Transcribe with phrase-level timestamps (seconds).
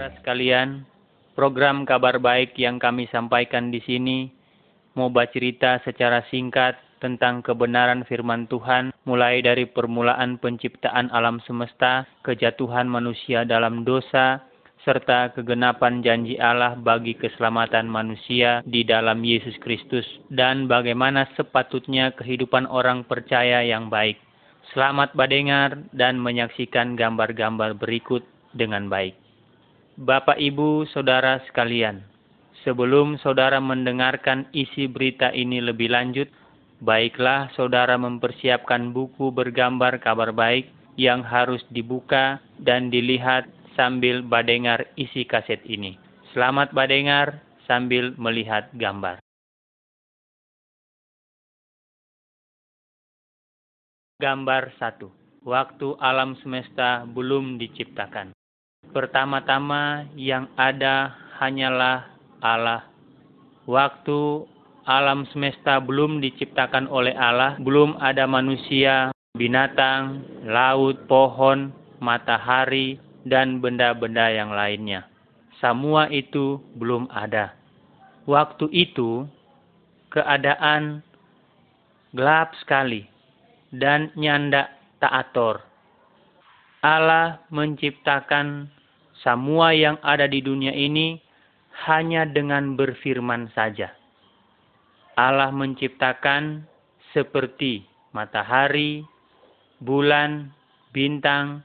[0.00, 0.68] Saudara sekalian,
[1.36, 4.32] program kabar baik yang kami sampaikan di sini
[4.96, 6.72] mau bercerita secara singkat
[7.04, 14.40] tentang kebenaran firman Tuhan mulai dari permulaan penciptaan alam semesta, kejatuhan manusia dalam dosa,
[14.88, 22.64] serta kegenapan janji Allah bagi keselamatan manusia di dalam Yesus Kristus dan bagaimana sepatutnya kehidupan
[22.72, 24.16] orang percaya yang baik.
[24.72, 28.24] Selamat mendengar dan menyaksikan gambar-gambar berikut
[28.56, 29.19] dengan baik.
[30.00, 32.00] Bapak, Ibu, Saudara sekalian,
[32.64, 36.24] sebelum saudara mendengarkan isi berita ini lebih lanjut,
[36.80, 43.44] baiklah saudara mempersiapkan buku bergambar kabar baik yang harus dibuka dan dilihat
[43.76, 46.00] sambil badengar isi kaset ini.
[46.32, 49.20] Selamat badengar sambil melihat gambar.
[54.16, 55.44] Gambar 1.
[55.44, 58.39] Waktu alam semesta belum diciptakan.
[58.90, 62.10] Pertama-tama yang ada hanyalah
[62.42, 62.90] Allah.
[63.62, 64.50] Waktu
[64.82, 71.70] alam semesta belum diciptakan oleh Allah, belum ada manusia, binatang, laut, pohon,
[72.02, 75.06] matahari, dan benda-benda yang lainnya.
[75.62, 77.54] Semua itu belum ada.
[78.26, 79.22] Waktu itu,
[80.10, 81.06] keadaan
[82.10, 83.06] gelap sekali
[83.70, 84.66] dan nyanda
[84.98, 85.69] taator.
[86.80, 88.72] Allah menciptakan
[89.20, 91.20] semua yang ada di dunia ini
[91.84, 93.92] hanya dengan berfirman saja.
[95.12, 96.64] Allah menciptakan
[97.12, 97.84] seperti
[98.16, 99.04] matahari,
[99.84, 100.48] bulan,
[100.96, 101.60] bintang,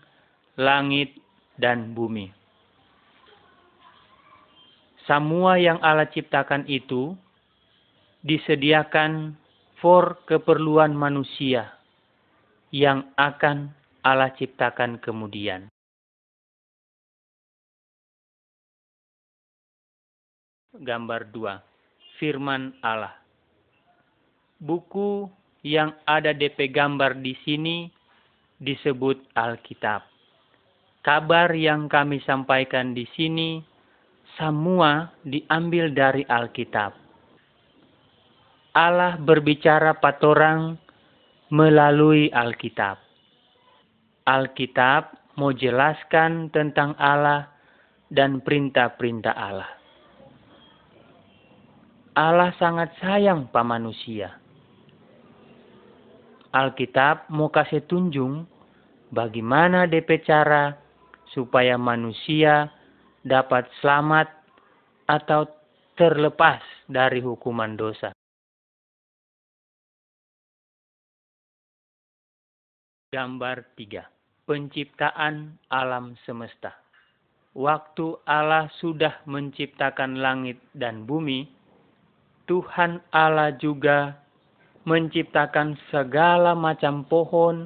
[0.59, 1.15] langit,
[1.55, 2.35] dan bumi.
[5.07, 7.15] Semua yang Allah ciptakan itu
[8.25, 9.37] disediakan
[9.79, 11.77] for keperluan manusia
[12.73, 13.69] yang akan
[14.05, 15.65] Allah ciptakan kemudian.
[20.77, 22.21] Gambar 2.
[22.21, 23.17] Firman Allah.
[24.61, 25.25] Buku
[25.65, 27.89] yang ada DP gambar di sini
[28.61, 30.05] disebut Alkitab.
[31.01, 33.57] Kabar yang kami sampaikan di sini
[34.37, 36.93] semua diambil dari Alkitab.
[38.77, 40.77] Allah berbicara patorang
[41.49, 43.04] melalui Alkitab.
[44.25, 47.45] Alkitab mau jelaskan tentang Allah
[48.09, 49.69] dan perintah-perintah Allah.
[52.17, 54.33] Allah sangat sayang pak manusia.
[56.49, 58.49] Alkitab mau kasih tunjung
[59.13, 60.73] bagaimana DP cara
[61.29, 62.73] supaya manusia
[63.21, 64.25] dapat selamat
[65.05, 65.45] atau
[65.93, 68.09] terlepas dari hukuman dosa.
[73.13, 74.14] Gambar 3.
[74.45, 76.69] Penciptaan alam semesta.
[77.57, 81.49] Waktu Allah sudah menciptakan langit dan bumi,
[82.45, 84.13] Tuhan Allah juga
[84.85, 87.65] menciptakan segala macam pohon,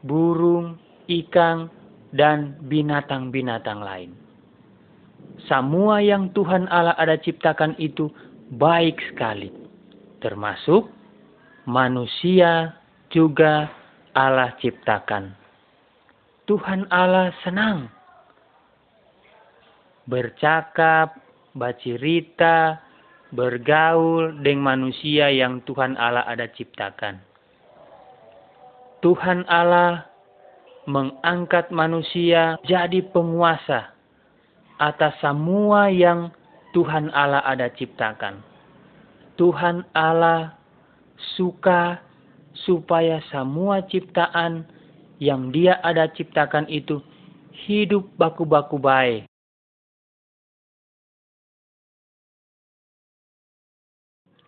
[0.00, 0.80] burung,
[1.12, 1.68] ikan,
[2.16, 4.16] dan binatang-binatang lain.
[5.44, 8.08] Semua yang Tuhan Allah ada ciptakan itu
[8.56, 9.52] baik sekali,
[10.24, 10.88] termasuk
[11.68, 12.72] manusia
[13.12, 13.68] juga
[14.16, 15.43] Allah ciptakan.
[16.44, 17.88] Tuhan Allah senang
[20.04, 21.16] bercakap,
[21.56, 22.84] bercerita,
[23.32, 27.16] bergaul dengan manusia yang Tuhan Allah ada ciptakan.
[29.00, 30.04] Tuhan Allah
[30.84, 33.92] mengangkat manusia jadi penguasa
[34.76, 36.28] atas semua yang
[36.76, 38.44] Tuhan Allah ada ciptakan.
[39.40, 40.54] Tuhan Allah
[41.36, 41.98] suka
[42.68, 44.66] supaya semua ciptaan
[45.22, 46.98] yang dia ada ciptakan itu
[47.66, 49.24] hidup baku-baku baik.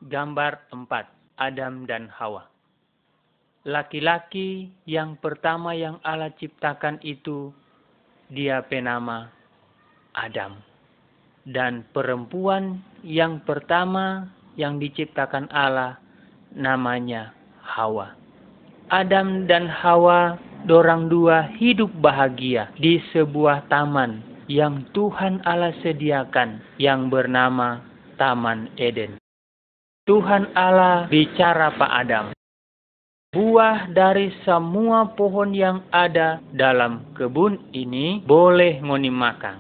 [0.07, 0.87] Gambar 4.
[1.37, 2.47] Adam dan Hawa.
[3.67, 7.51] Laki-laki yang pertama yang Allah ciptakan itu
[8.31, 9.35] dia penama
[10.15, 10.63] Adam.
[11.43, 15.99] Dan perempuan yang pertama yang diciptakan Allah
[16.55, 17.35] namanya
[17.67, 18.15] Hawa.
[18.95, 24.21] Adam dan Hawa, dorang dua hidup bahagia di sebuah taman
[24.51, 27.83] yang Tuhan Allah sediakan yang bernama
[28.19, 29.19] Taman Eden.
[30.07, 32.27] Tuhan Allah bicara Pak Adam,
[33.35, 39.59] buah dari semua pohon yang ada dalam kebun ini boleh ngoni makan.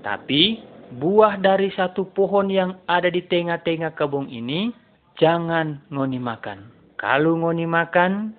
[0.00, 0.60] Tapi
[0.96, 4.72] buah dari satu pohon yang ada di tengah-tengah kebun ini
[5.16, 6.68] jangan ngoni makan.
[7.00, 8.36] Kalau ngoni makan,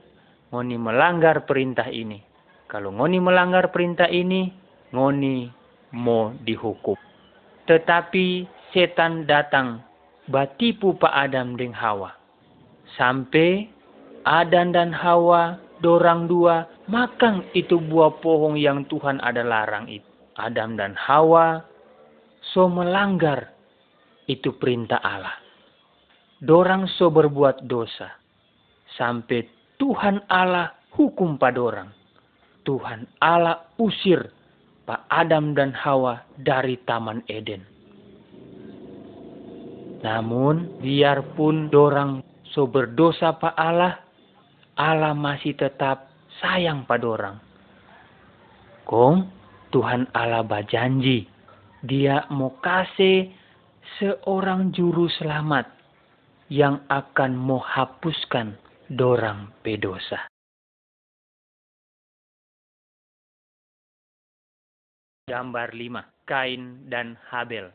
[0.51, 2.19] ngoni melanggar perintah ini.
[2.67, 4.51] Kalau ngoni melanggar perintah ini,
[4.91, 5.47] ngoni
[5.95, 6.95] mau dihukum.
[7.67, 9.83] Tetapi setan datang
[10.27, 12.15] batipu Pak Adam dan Hawa.
[12.99, 13.71] Sampai
[14.27, 20.07] Adam dan Hawa dorang dua makan itu buah pohon yang Tuhan ada larang itu.
[20.35, 21.63] Adam dan Hawa
[22.55, 23.51] so melanggar
[24.27, 25.35] itu perintah Allah.
[26.41, 28.09] Dorang so berbuat dosa.
[28.97, 31.89] Sampai Tuhan Allah hukum pada orang.
[32.69, 34.29] Tuhan Allah usir
[34.85, 37.65] Pak Adam dan Hawa dari Taman Eden.
[40.05, 42.21] Namun biarpun dorang
[42.53, 43.97] so berdosa Pak Allah,
[44.77, 47.37] Allah masih tetap sayang pada orang.
[48.85, 49.33] Kong,
[49.73, 51.25] Tuhan Allah berjanji,
[51.81, 53.33] dia mau kasih
[53.97, 55.65] seorang juru selamat
[56.53, 58.60] yang akan mau hapuskan
[58.91, 60.27] dorang pedosa.
[65.31, 66.27] Gambar 5.
[66.27, 67.71] Kain dan Habel.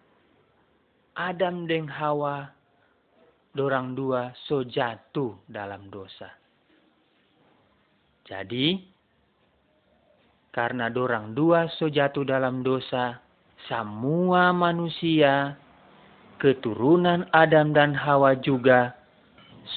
[1.17, 2.53] Adam dan Hawa,
[3.57, 6.29] dorang dua so jatuh dalam dosa.
[8.29, 8.77] Jadi,
[10.53, 13.17] karena dorang dua so jatuh dalam dosa,
[13.65, 15.57] semua manusia,
[16.37, 18.96] keturunan Adam dan Hawa juga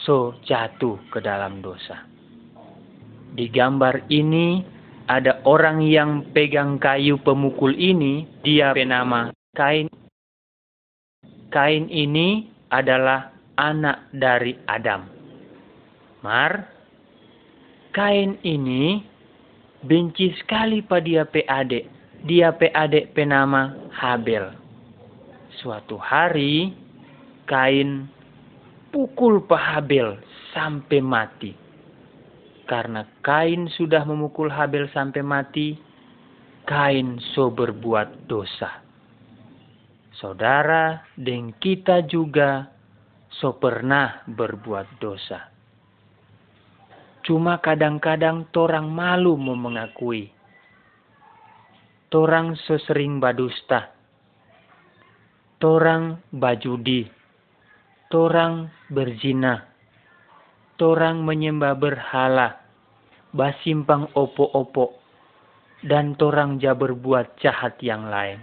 [0.06, 2.06] so jatuh ke dalam dosa.
[3.33, 4.62] Di gambar ini
[5.09, 9.89] ada orang yang pegang kayu pemukul ini, dia bernama Kain.
[11.50, 15.09] Kain ini adalah anak dari Adam.
[16.21, 16.69] Mar,
[17.89, 19.01] Kain ini
[19.81, 21.74] benci sekali pada dia PAD.
[22.30, 24.53] Dia PAD penama Habel.
[25.57, 26.69] Suatu hari,
[27.50, 28.06] Kain
[28.89, 30.18] pukul Pak Habel
[30.53, 31.69] sampai mati
[32.69, 35.74] karena Kain sudah memukul Habel sampai mati,
[36.69, 38.86] Kain so berbuat dosa.
[40.13, 42.69] Saudara dan kita juga
[43.41, 45.50] so pernah berbuat dosa.
[47.25, 50.30] Cuma kadang-kadang torang malu mau mengakui.
[52.13, 53.89] Torang so sering badusta.
[55.57, 57.19] Torang bajudi.
[58.09, 59.69] Torang berzina
[60.79, 62.63] torang menyembah berhala,
[63.35, 64.95] basimpang opo-opo,
[65.83, 68.39] dan torang ja berbuat jahat yang lain.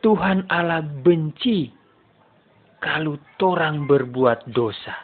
[0.00, 1.68] Tuhan Allah benci
[2.80, 4.96] kalau torang berbuat dosa.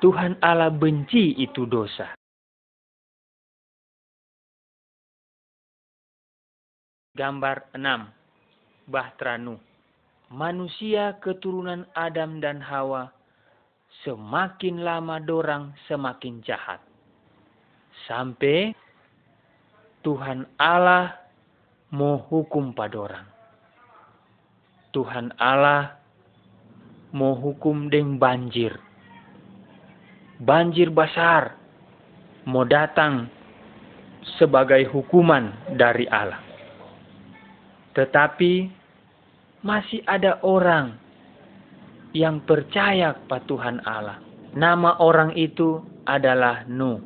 [0.00, 2.16] Tuhan Allah benci itu dosa.
[7.12, 8.86] Gambar 6.
[8.86, 9.67] Bahtera Nuh.
[10.28, 13.08] Manusia keturunan Adam dan Hawa
[14.04, 16.84] semakin lama dorang semakin jahat.
[18.04, 18.76] Sampai
[20.04, 21.16] Tuhan Allah
[21.96, 23.26] mau hukum pada orang.
[24.92, 25.96] Tuhan Allah
[27.16, 28.76] mau hukum dengan banjir.
[30.44, 31.56] Banjir besar
[32.44, 33.32] mau datang
[34.36, 36.44] sebagai hukuman dari Allah.
[37.96, 38.77] Tetapi
[39.62, 40.94] masih ada orang
[42.14, 44.18] yang percaya kepada Tuhan Allah.
[44.56, 46.98] Nama orang itu adalah Nuh.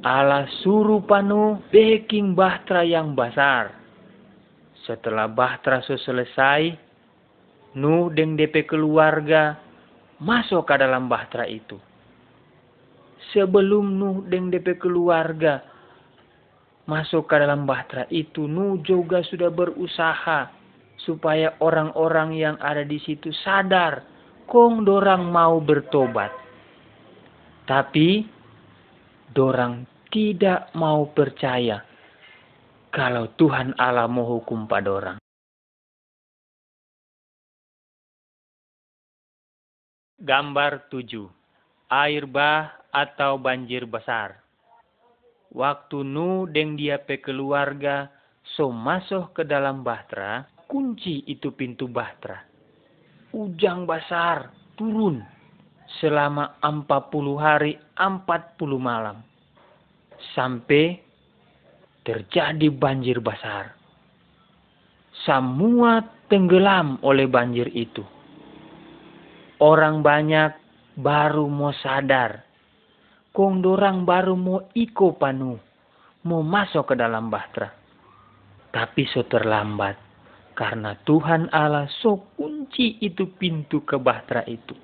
[0.00, 3.76] Allah suruh panu baking bahtera yang besar.
[4.88, 6.72] Setelah bahtera selesai,
[7.76, 9.60] Nuh dan DP keluarga
[10.16, 11.76] masuk ke dalam bahtera itu.
[13.36, 15.60] Sebelum Nuh dan DP keluarga
[16.88, 20.59] masuk ke dalam bahtera itu, Nuh juga sudah berusaha
[21.04, 24.04] supaya orang-orang yang ada di situ sadar
[24.50, 26.34] kong dorang mau bertobat.
[27.64, 28.26] Tapi
[29.30, 31.86] dorang tidak mau percaya
[32.90, 35.16] kalau Tuhan Allah mau hukum pada orang.
[40.20, 41.30] Gambar 7.
[41.88, 44.42] Air bah atau banjir besar.
[45.54, 48.10] Waktu Nu dan dia pe keluarga
[48.58, 52.38] so masuk ke dalam bahtera, kunci itu pintu bahtera.
[53.34, 55.18] Ujang besar turun
[55.98, 59.18] selama 40 hari 40 malam.
[60.38, 61.02] Sampai
[62.06, 63.74] terjadi banjir besar.
[65.26, 68.06] Semua tenggelam oleh banjir itu.
[69.58, 70.54] Orang banyak
[70.94, 72.46] baru mau sadar.
[73.34, 75.58] Kong dorang baru mau iko panu.
[76.24, 77.68] Mau masuk ke dalam bahtera.
[78.70, 80.09] Tapi so terlambat
[80.60, 84.76] karena Tuhan Allah so kunci itu pintu ke bahtera itu.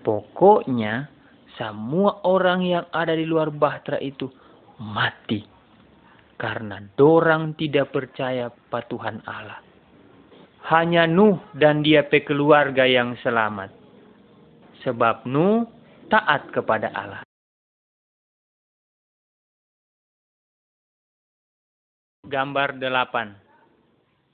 [0.00, 1.04] Pokoknya
[1.60, 4.32] semua orang yang ada di luar bahtera itu
[4.80, 5.44] mati.
[6.40, 9.60] karena dorang tidak percaya pada Tuhan Allah.
[10.72, 13.68] Hanya Nuh dan dia pe keluarga yang selamat.
[14.80, 15.68] Sebab Nuh
[16.08, 17.20] taat kepada Allah.
[22.24, 23.49] Gambar 8.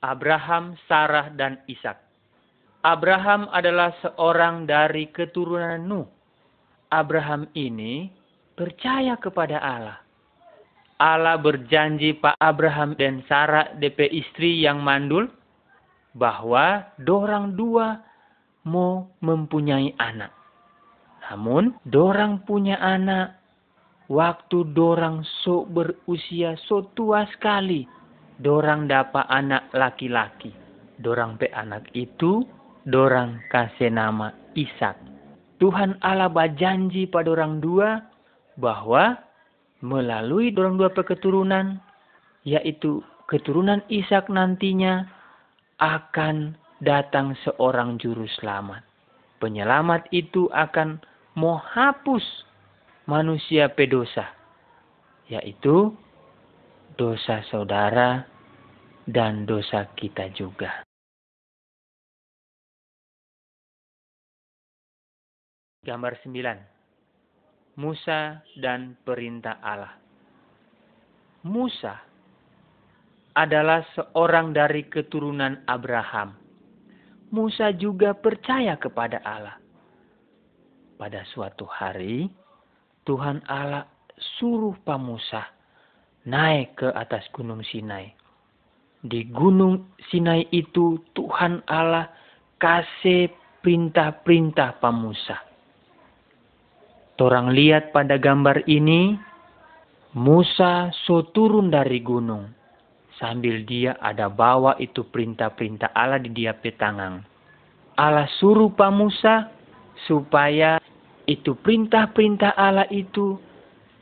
[0.05, 1.97] Abraham, Sarah, dan Ishak.
[2.87, 6.07] Abraham adalah seorang dari keturunan Nuh.
[6.93, 8.07] Abraham ini
[8.55, 9.99] percaya kepada Allah.
[10.97, 15.29] Allah berjanji Pak Abraham dan Sarah DP istri yang mandul
[16.17, 18.01] bahwa dorang dua
[18.65, 20.33] mau mempunyai anak.
[21.29, 23.37] Namun dorang punya anak
[24.09, 27.85] waktu dorang so berusia so tua sekali.
[28.37, 30.53] Dorang dapat anak laki-laki.
[31.01, 32.45] Dorang pe anak itu
[32.85, 34.97] dorang kasih nama Ishak.
[35.57, 38.05] Tuhan Allah berjanji pada orang dua
[38.61, 39.17] bahwa
[39.81, 41.81] melalui dorong dua keturunan,
[42.45, 45.09] yaitu keturunan Ishak nantinya
[45.81, 48.85] akan datang seorang juru selamat.
[49.41, 51.01] Penyelamat itu akan
[51.37, 52.25] menghapus
[53.05, 54.29] manusia pedosa,
[55.29, 55.93] yaitu
[56.97, 58.25] dosa saudara
[59.05, 60.81] dan dosa kita juga.
[65.85, 69.95] Gambar 9 Musa dan perintah Allah.
[71.45, 72.01] Musa
[73.37, 76.33] adalah seorang dari keturunan Abraham.
[77.29, 79.61] Musa juga percaya kepada Allah.
[80.97, 82.33] Pada suatu hari,
[83.05, 83.85] Tuhan Allah
[84.41, 85.56] suruh Pak Musa
[86.27, 88.11] naik ke atas gunung Sinai.
[89.07, 92.11] Di gunung Sinai itu Tuhan Allah
[92.59, 93.31] kasih
[93.63, 95.39] perintah-perintah Pak Musa.
[97.17, 99.17] Torang lihat pada gambar ini,
[100.19, 102.53] Musa so turun dari gunung.
[103.17, 107.25] Sambil dia ada bawa itu perintah-perintah Allah di dia petangang.
[107.97, 109.49] Allah suruh Pak Musa
[110.05, 110.77] supaya
[111.25, 113.41] itu perintah-perintah Allah itu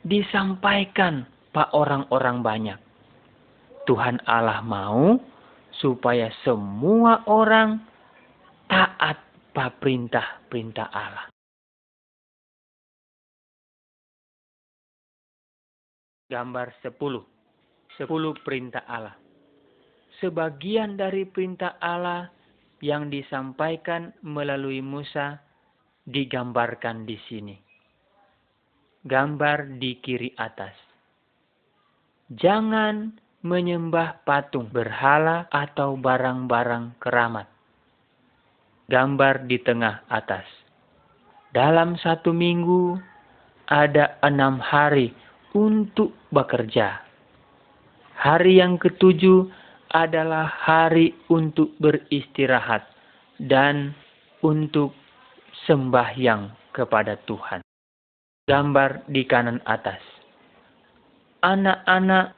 [0.02, 2.78] disampaikan Pak orang-orang banyak.
[3.86, 5.14] Tuhan Allah mau
[5.78, 7.78] supaya semua orang
[8.66, 9.22] taat
[9.54, 11.34] Pak perintah-perintah Allah.
[16.34, 16.98] gambar 10.
[17.94, 18.10] 10
[18.42, 19.14] perintah Allah.
[20.18, 22.26] Sebagian dari perintah Allah
[22.82, 25.38] yang disampaikan melalui Musa
[26.02, 27.56] digambarkan di sini.
[29.06, 30.83] Gambar di kiri atas.
[32.32, 37.44] Jangan menyembah patung, berhala, atau barang-barang keramat.
[38.88, 40.48] Gambar di tengah atas.
[41.52, 42.96] Dalam satu minggu
[43.68, 45.12] ada enam hari
[45.52, 47.04] untuk bekerja.
[48.16, 49.44] Hari yang ketujuh
[49.92, 52.88] adalah hari untuk beristirahat
[53.36, 53.92] dan
[54.40, 54.96] untuk
[55.68, 57.60] sembahyang kepada Tuhan.
[58.48, 60.13] Gambar di kanan atas.
[61.44, 62.32] Anak-anak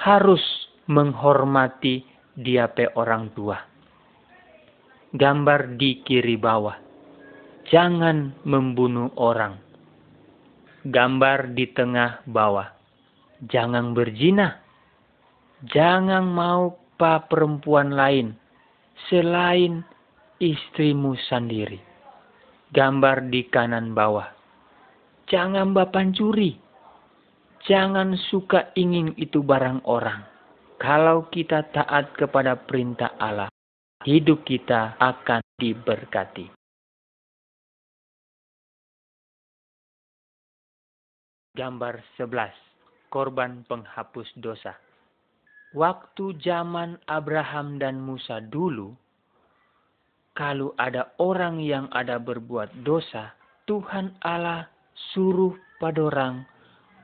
[0.00, 0.40] harus
[0.88, 2.00] menghormati
[2.32, 3.60] dia pe orang tua.
[5.12, 6.80] Gambar di kiri bawah.
[7.68, 9.68] Jangan membunuh orang
[10.88, 12.70] gambar di tengah bawah.
[13.44, 14.58] Jangan berzina.
[15.68, 18.34] Jangan mau pa perempuan lain
[19.10, 19.82] selain
[20.38, 21.78] istrimu sendiri.
[22.70, 24.28] Gambar di kanan bawah.
[25.28, 26.56] Jangan bapak curi.
[27.66, 30.22] Jangan suka ingin itu barang orang.
[30.78, 33.50] Kalau kita taat kepada perintah Allah,
[34.06, 36.54] hidup kita akan diberkati.
[41.58, 43.10] Gambar 11.
[43.10, 44.78] Korban penghapus dosa.
[45.74, 48.94] Waktu zaman Abraham dan Musa dulu,
[50.38, 53.34] kalau ada orang yang ada berbuat dosa,
[53.66, 54.70] Tuhan Allah
[55.10, 56.46] suruh pada orang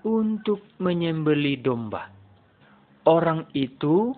[0.04, 2.12] untuk menyembeli domba.
[3.08, 4.12] Orang itu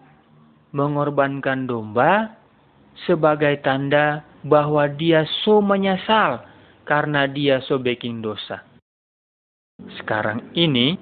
[0.75, 2.37] mengorbankan domba
[3.07, 6.43] sebagai tanda bahwa dia so menyesal
[6.87, 8.63] karena dia so baking dosa.
[10.01, 10.99] Sekarang ini,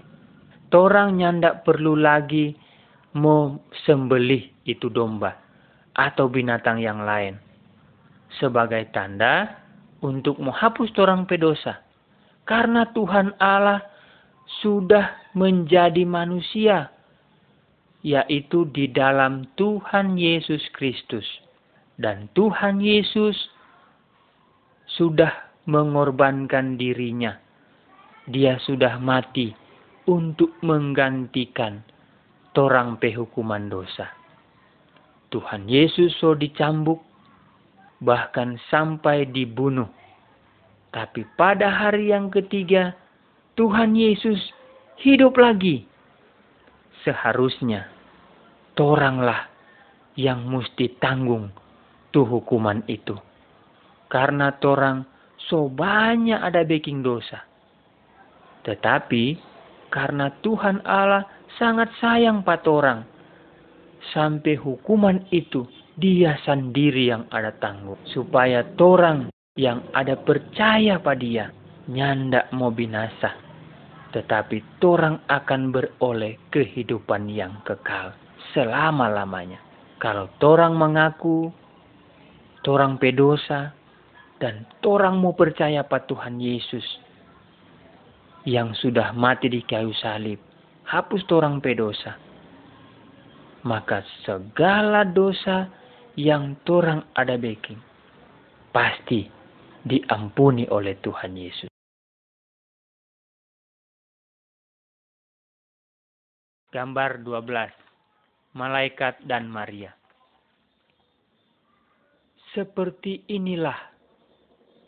[0.72, 2.56] torang nyandak perlu lagi
[3.14, 5.38] mau sembelih itu domba
[5.94, 7.38] atau binatang yang lain.
[8.42, 9.62] Sebagai tanda
[10.02, 11.80] untuk menghapus torang pedosa.
[12.44, 13.93] Karena Tuhan Allah
[14.60, 16.92] sudah menjadi manusia,
[18.04, 21.26] yaitu di dalam Tuhan Yesus Kristus.
[21.94, 23.38] Dan Tuhan Yesus
[24.98, 25.30] sudah
[25.70, 27.44] mengorbankan dirinya
[28.24, 29.52] dia sudah mati
[30.08, 31.84] untuk menggantikan
[32.56, 34.08] torang pehukuman dosa.
[35.28, 37.02] Tuhan Yesus so dicambuk,
[38.00, 39.88] bahkan sampai dibunuh.
[40.94, 42.94] Tapi pada hari yang ketiga,
[43.54, 44.38] Tuhan Yesus
[44.99, 45.87] hidup lagi.
[47.06, 47.87] Seharusnya,
[48.75, 49.46] toranglah
[50.18, 51.54] yang mesti tanggung
[52.11, 53.14] tuh hukuman itu.
[54.11, 55.06] Karena torang
[55.46, 57.46] so banyak ada baking dosa.
[58.66, 59.38] Tetapi
[59.94, 61.23] karena Tuhan Allah
[61.54, 63.06] sangat sayang patorang,
[64.11, 65.62] sampai hukuman itu
[65.94, 68.02] dia sendiri yang ada tanggung.
[68.11, 71.46] Supaya torang yang ada percaya pada dia,
[71.90, 73.34] nyanda mau binasa.
[74.14, 78.14] Tetapi torang akan beroleh kehidupan yang kekal
[78.54, 79.58] selama-lamanya.
[79.98, 81.50] Kalau torang mengaku,
[82.62, 83.74] torang pedosa,
[84.38, 86.84] dan torang mau percaya pada Tuhan Yesus
[88.44, 90.38] yang sudah mati di kayu salib,
[90.86, 92.14] hapus torang pedosa.
[93.64, 95.72] Maka segala dosa
[96.14, 97.80] yang torang ada baking,
[98.70, 99.24] pasti
[99.82, 101.74] diampuni oleh Tuhan Yesus.
[106.75, 108.59] Gambar 12.
[108.59, 109.95] Malaikat dan Maria.
[112.50, 113.78] Seperti inilah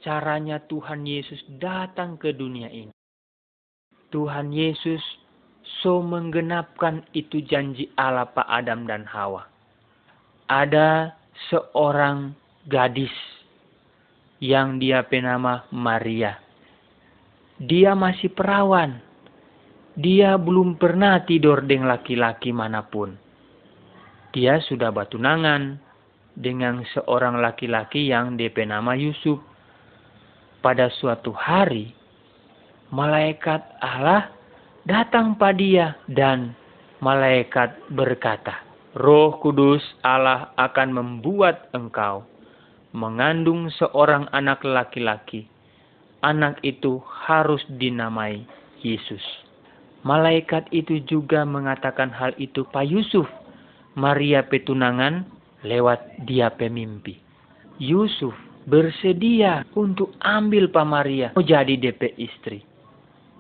[0.02, 2.90] caranya Tuhan Yesus datang ke dunia ini.
[4.11, 4.99] Tuhan Yesus
[5.78, 9.47] so menggenapkan itu janji Allah Pak Adam dan Hawa.
[10.50, 11.14] Ada
[11.55, 12.35] seorang
[12.66, 13.14] gadis
[14.43, 16.35] yang dia penama Maria.
[17.62, 19.05] Dia masih perawan
[19.96, 23.16] dia belum pernah tidur dengan laki-laki mana pun.
[24.36, 25.80] Dia sudah batunangan
[26.36, 29.40] dengan seorang laki-laki yang DP nama Yusuf.
[30.60, 31.96] Pada suatu hari,
[32.92, 34.28] malaikat Allah
[34.84, 36.52] datang pada dia dan
[37.00, 38.60] malaikat berkata,
[39.00, 42.28] Roh Kudus Allah akan membuat engkau
[42.92, 45.48] mengandung seorang anak laki-laki.
[46.20, 48.44] Anak itu harus dinamai
[48.80, 49.45] Yesus.
[50.04, 53.26] Malaikat itu juga mengatakan hal itu Pak Yusuf.
[53.96, 55.24] Maria petunangan
[55.64, 57.16] lewat dia pemimpi.
[57.80, 62.61] Yusuf bersedia untuk ambil Pak Maria mau jadi DP istri.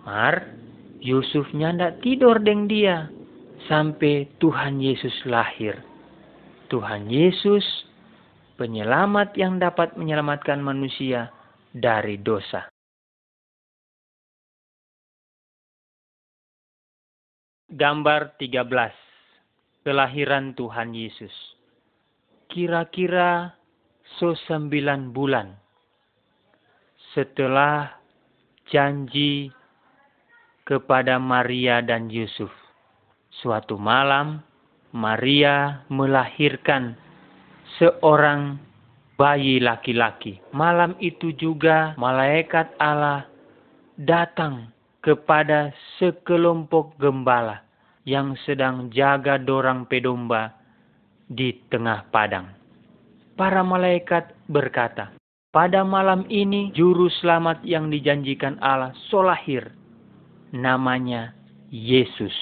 [0.06, 0.54] Mar,
[1.02, 2.96] Yusuf nyanda tidur dengan dia
[3.66, 5.76] sampai Tuhan Yesus lahir.
[6.70, 7.62] Tuhan Yesus
[8.56, 11.30] penyelamat yang dapat menyelamatkan manusia
[11.74, 12.66] dari dosa.
[17.66, 18.62] Gambar 13.
[19.82, 21.34] Kelahiran Tuhan Yesus.
[22.46, 23.58] Kira-kira
[24.22, 25.50] so sembilan bulan
[27.10, 27.90] setelah
[28.70, 29.50] janji
[30.62, 32.54] kepada Maria dan Yusuf.
[33.42, 34.46] Suatu malam,
[34.94, 36.94] Maria melahirkan
[37.82, 38.62] seorang
[39.18, 40.38] bayi laki-laki.
[40.54, 43.26] Malam itu juga malaikat Allah
[43.98, 44.75] datang
[45.06, 45.70] kepada
[46.02, 47.62] sekelompok gembala
[48.02, 50.50] yang sedang jaga dorang pedomba
[51.30, 52.50] di tengah padang.
[53.38, 55.14] Para malaikat berkata,
[55.54, 59.70] pada malam ini juru selamat yang dijanjikan Allah solahir.
[60.50, 61.38] Namanya
[61.70, 62.34] Yesus.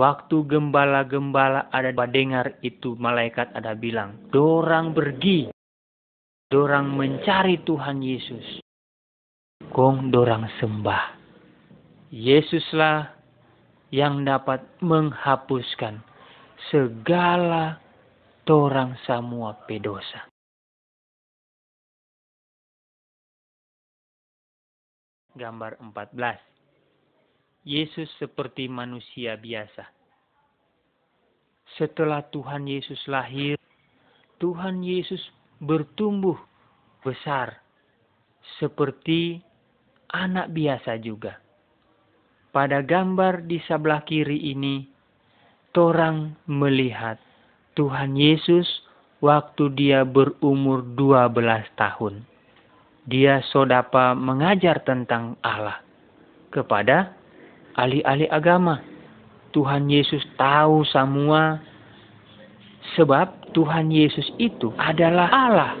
[0.00, 5.52] Waktu gembala-gembala ada dengar itu malaikat ada bilang, dorang pergi,
[6.52, 8.65] dorang mencari Tuhan Yesus
[9.70, 11.16] kong dorang sembah.
[12.12, 13.10] Yesuslah
[13.90, 16.02] yang dapat menghapuskan
[16.70, 17.78] segala
[18.46, 20.26] torang semua pedosa.
[25.36, 26.40] Gambar 14.
[27.66, 29.84] Yesus seperti manusia biasa.
[31.76, 33.60] Setelah Tuhan Yesus lahir,
[34.40, 35.20] Tuhan Yesus
[35.60, 36.38] bertumbuh
[37.04, 37.60] besar
[38.56, 39.45] seperti
[40.16, 41.36] anak biasa juga.
[42.56, 44.88] Pada gambar di sebelah kiri ini,
[45.76, 47.20] torang melihat
[47.76, 48.64] Tuhan Yesus
[49.20, 51.36] waktu dia berumur 12
[51.76, 52.24] tahun.
[53.04, 55.84] Dia sodapa mengajar tentang Allah
[56.48, 57.12] kepada
[57.76, 58.80] ahli-ahli agama.
[59.52, 61.60] Tuhan Yesus tahu semua
[62.96, 65.72] sebab Tuhan Yesus itu adalah Allah.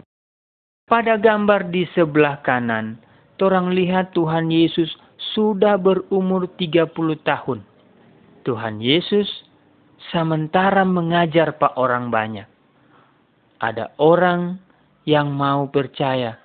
[0.86, 3.00] Pada gambar di sebelah kanan,
[3.42, 4.88] orang lihat Tuhan Yesus
[5.36, 6.92] sudah berumur 30
[7.24, 7.60] tahun.
[8.46, 9.26] Tuhan Yesus
[10.14, 12.46] sementara mengajar pak orang banyak.
[13.58, 14.60] Ada orang
[15.08, 16.36] yang mau percaya,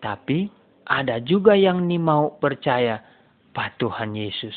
[0.00, 0.48] tapi
[0.88, 3.04] ada juga yang ni mau percaya
[3.52, 4.56] pak Tuhan Yesus.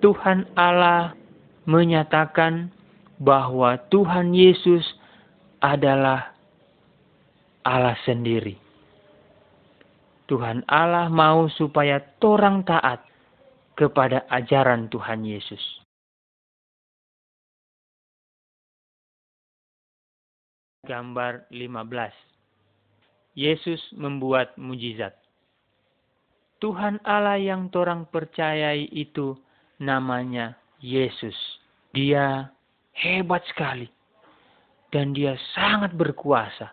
[0.00, 1.12] Tuhan Allah
[1.68, 2.72] menyatakan
[3.20, 4.86] bahwa Tuhan Yesus
[5.60, 6.32] adalah
[7.66, 8.67] Allah sendiri.
[10.28, 13.00] Tuhan Allah mau supaya torang taat
[13.72, 15.60] kepada ajaran Tuhan Yesus.
[20.84, 22.12] Gambar 15.
[23.32, 25.16] Yesus membuat mujizat.
[26.60, 29.32] Tuhan Allah yang torang percayai itu
[29.80, 31.36] namanya Yesus.
[31.96, 32.52] Dia
[32.92, 33.88] hebat sekali.
[34.92, 36.72] Dan dia sangat berkuasa.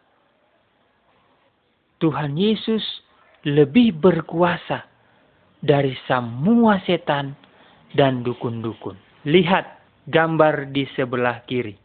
[2.00, 3.05] Tuhan Yesus
[3.46, 4.90] lebih berkuasa
[5.62, 7.38] dari semua setan
[7.94, 8.98] dan dukun-dukun.
[9.30, 9.66] Lihat
[10.10, 11.78] gambar di sebelah kiri.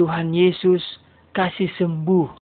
[0.00, 0.80] Tuhan Yesus
[1.36, 2.40] kasih sembuh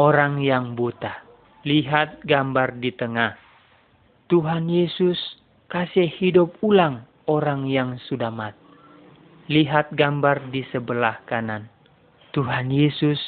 [0.00, 1.20] orang yang buta.
[1.68, 3.36] Lihat gambar di tengah.
[4.32, 5.18] Tuhan Yesus
[5.68, 8.64] kasih hidup ulang orang yang sudah mati.
[9.52, 11.68] Lihat gambar di sebelah kanan.
[12.32, 13.18] Tuhan Yesus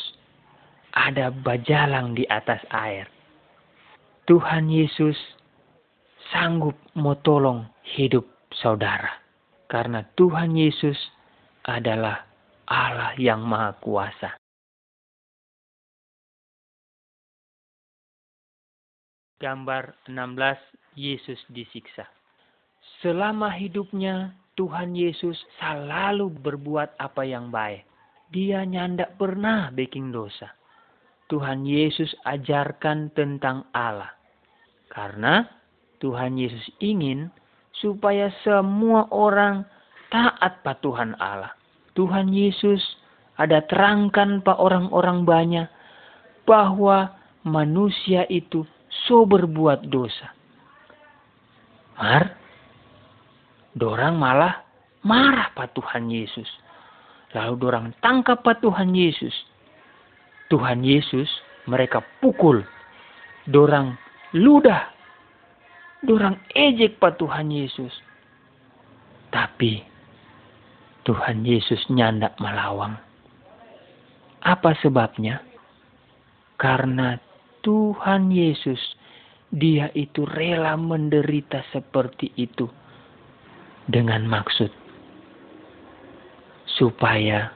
[0.95, 3.18] ada bajalang di atas air.
[4.29, 5.17] Tuhan Yesus
[6.29, 7.65] sanggup mau tolong
[7.97, 9.09] hidup saudara.
[9.73, 11.01] Karena Tuhan Yesus
[11.65, 12.29] adalah
[12.69, 14.37] Allah yang Maha Kuasa.
[19.41, 20.21] Gambar 16
[20.93, 22.05] Yesus disiksa.
[23.01, 27.89] Selama hidupnya Tuhan Yesus selalu berbuat apa yang baik.
[28.29, 30.53] Dia nyandak pernah bikin dosa.
[31.33, 34.18] Tuhan Yesus ajarkan tentang Allah.
[34.89, 35.45] Karena
[36.01, 37.29] Tuhan Yesus ingin
[37.79, 39.63] supaya semua orang
[40.09, 41.53] taat Tuhan Allah.
[41.95, 42.81] Tuhan Yesus
[43.39, 45.69] ada terangkan pak orang-orang banyak
[46.49, 47.13] bahwa
[47.47, 48.67] manusia itu
[49.07, 50.33] so berbuat dosa.
[51.99, 52.35] Mar,
[53.75, 54.63] dorang malah
[55.03, 56.47] marah pak Tuhan Yesus.
[57.37, 59.35] Lalu dorang tangkap pak Tuhan Yesus.
[60.49, 61.29] Tuhan Yesus
[61.69, 62.65] mereka pukul.
[63.49, 63.97] Dorang
[64.35, 64.95] ludah.
[65.99, 67.91] Dorang ejek pak Tuhan Yesus.
[69.35, 69.83] Tapi
[71.03, 72.95] Tuhan Yesus nyandak melawang.
[74.45, 75.43] Apa sebabnya?
[76.55, 77.19] Karena
[77.67, 78.79] Tuhan Yesus
[79.49, 82.69] dia itu rela menderita seperti itu
[83.89, 84.69] dengan maksud
[86.77, 87.51] supaya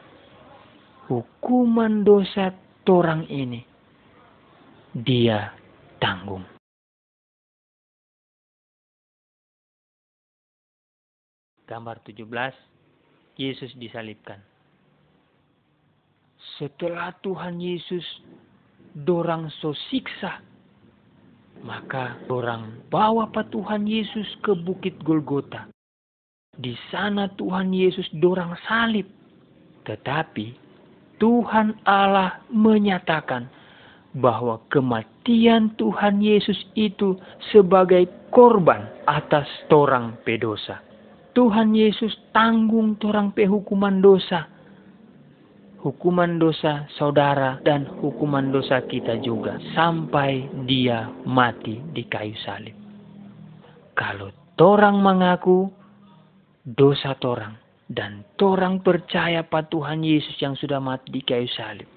[1.07, 2.57] hukuman dosa
[2.89, 3.63] orang ini
[4.97, 5.53] dia
[6.03, 6.52] tanggung.
[11.73, 12.29] Gambar 17
[13.41, 14.37] Yesus disalibkan.
[16.61, 18.05] Setelah Tuhan Yesus
[18.93, 20.45] dorang so siksa
[21.65, 25.65] maka orang bawa Pak Tuhan Yesus ke Bukit Golgota.
[26.53, 29.09] Di sana Tuhan Yesus dorang salib.
[29.89, 30.53] Tetapi
[31.17, 33.49] Tuhan Allah menyatakan
[34.13, 37.17] bahwa kematian Tuhan Yesus itu
[37.49, 40.92] sebagai korban atas torang pedosa.
[41.33, 44.53] Tuhan Yesus tanggung torang pehukuman dosa
[45.83, 52.79] hukuman dosa saudara dan hukuman dosa kita juga sampai dia mati di kayu salib.
[53.99, 55.67] Kalau torang mengaku
[56.63, 57.59] dosa torang
[57.91, 61.91] dan torang percaya pada Tuhan Yesus yang sudah mati di kayu salib,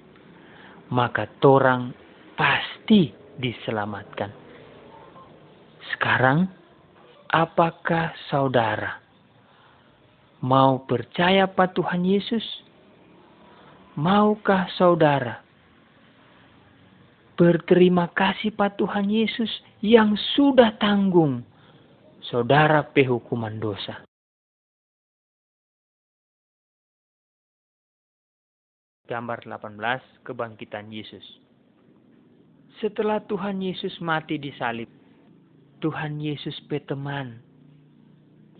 [0.90, 1.94] maka torang
[2.34, 4.34] pasti diselamatkan.
[5.94, 6.50] Sekarang,
[7.30, 9.05] apakah saudara
[10.46, 12.46] mau percaya pada Tuhan Yesus?
[13.98, 15.42] Maukah saudara
[17.34, 19.50] berterima kasih pada Tuhan Yesus
[19.82, 21.42] yang sudah tanggung
[22.22, 24.06] saudara pehukuman dosa?
[29.06, 31.22] Gambar 18 kebangkitan Yesus.
[32.82, 34.90] Setelah Tuhan Yesus mati di salib,
[35.80, 37.45] Tuhan Yesus peteman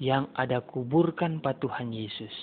[0.02, 2.34] yang ada kuburkan pada Tuhan Yesus.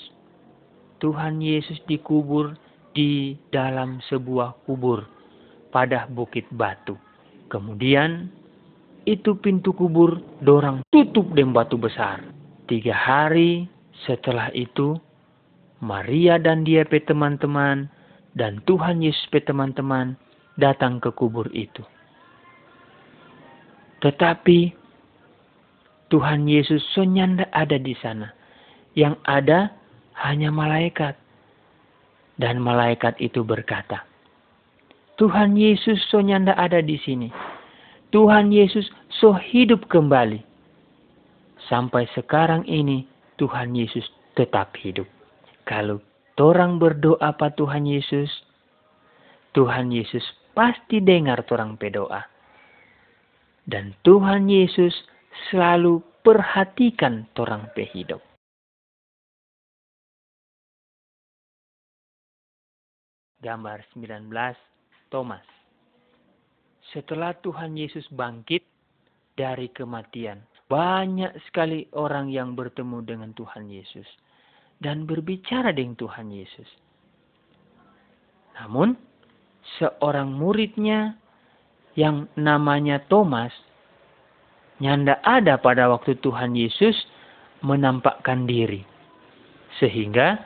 [1.02, 2.54] Tuhan Yesus dikubur
[2.94, 5.04] di dalam sebuah kubur
[5.74, 6.94] pada bukit batu.
[7.50, 8.30] Kemudian
[9.04, 12.22] itu pintu kubur dorang tutup dengan batu besar.
[12.70, 13.66] Tiga hari
[14.06, 14.96] setelah itu
[15.82, 17.90] Maria dan dia pe teman-teman
[18.38, 20.14] dan Tuhan Yesus pe teman-teman
[20.56, 21.82] datang ke kubur itu.
[24.02, 24.81] Tetapi
[26.12, 28.28] Tuhan Yesus sonyanda ada di sana.
[28.92, 29.72] Yang ada
[30.20, 31.16] hanya malaikat.
[32.36, 34.04] Dan malaikat itu berkata,
[35.20, 37.30] Tuhan Yesus so nyanda ada di sini.
[38.10, 40.40] Tuhan Yesus so hidup kembali.
[41.70, 43.06] Sampai sekarang ini
[43.38, 44.02] Tuhan Yesus
[44.34, 45.06] tetap hidup.
[45.68, 46.02] Kalau
[46.34, 48.28] torang berdoa apa Tuhan Yesus,
[49.54, 50.24] Tuhan Yesus
[50.56, 52.26] pasti dengar torang berdoa.
[53.62, 54.92] Dan Tuhan Yesus
[55.50, 58.22] selalu perhatikan torang pehidup.
[63.42, 64.30] Gambar 19
[65.10, 65.42] Thomas
[66.94, 68.62] Setelah Tuhan Yesus bangkit
[69.34, 74.06] dari kematian, banyak sekali orang yang bertemu dengan Tuhan Yesus
[74.78, 76.68] dan berbicara dengan Tuhan Yesus.
[78.60, 78.94] Namun,
[79.80, 81.16] seorang muridnya
[81.98, 83.52] yang namanya Thomas
[84.82, 86.98] nyanda ada pada waktu Tuhan Yesus
[87.62, 88.82] menampakkan diri.
[89.78, 90.42] Sehingga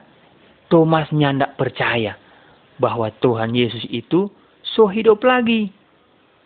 [0.68, 2.20] Thomas nyanda percaya
[2.76, 4.28] bahwa Tuhan Yesus itu
[4.76, 5.72] so hidup lagi.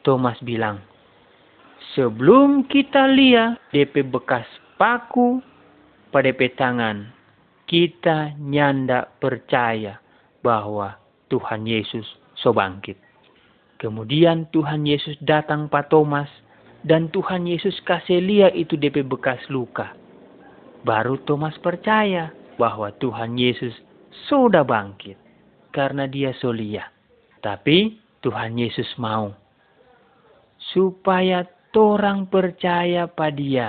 [0.06, 0.80] Thomas bilang,
[1.92, 4.48] sebelum kita lihat DP bekas
[4.80, 5.44] paku
[6.08, 7.12] pada DP tangan,
[7.68, 10.00] kita nyanda percaya
[10.40, 10.96] bahwa
[11.28, 12.06] Tuhan Yesus
[12.38, 12.96] so bangkit.
[13.76, 16.28] Kemudian Tuhan Yesus datang Pak Thomas
[16.80, 19.92] dan Tuhan Yesus kasih lihat itu DP bekas luka.
[20.80, 23.76] Baru Thomas percaya bahwa Tuhan Yesus
[24.28, 25.16] sudah bangkit
[25.76, 26.88] karena dia solia.
[27.44, 29.32] Tapi Tuhan Yesus mau
[30.72, 33.68] supaya torang percaya pada dia.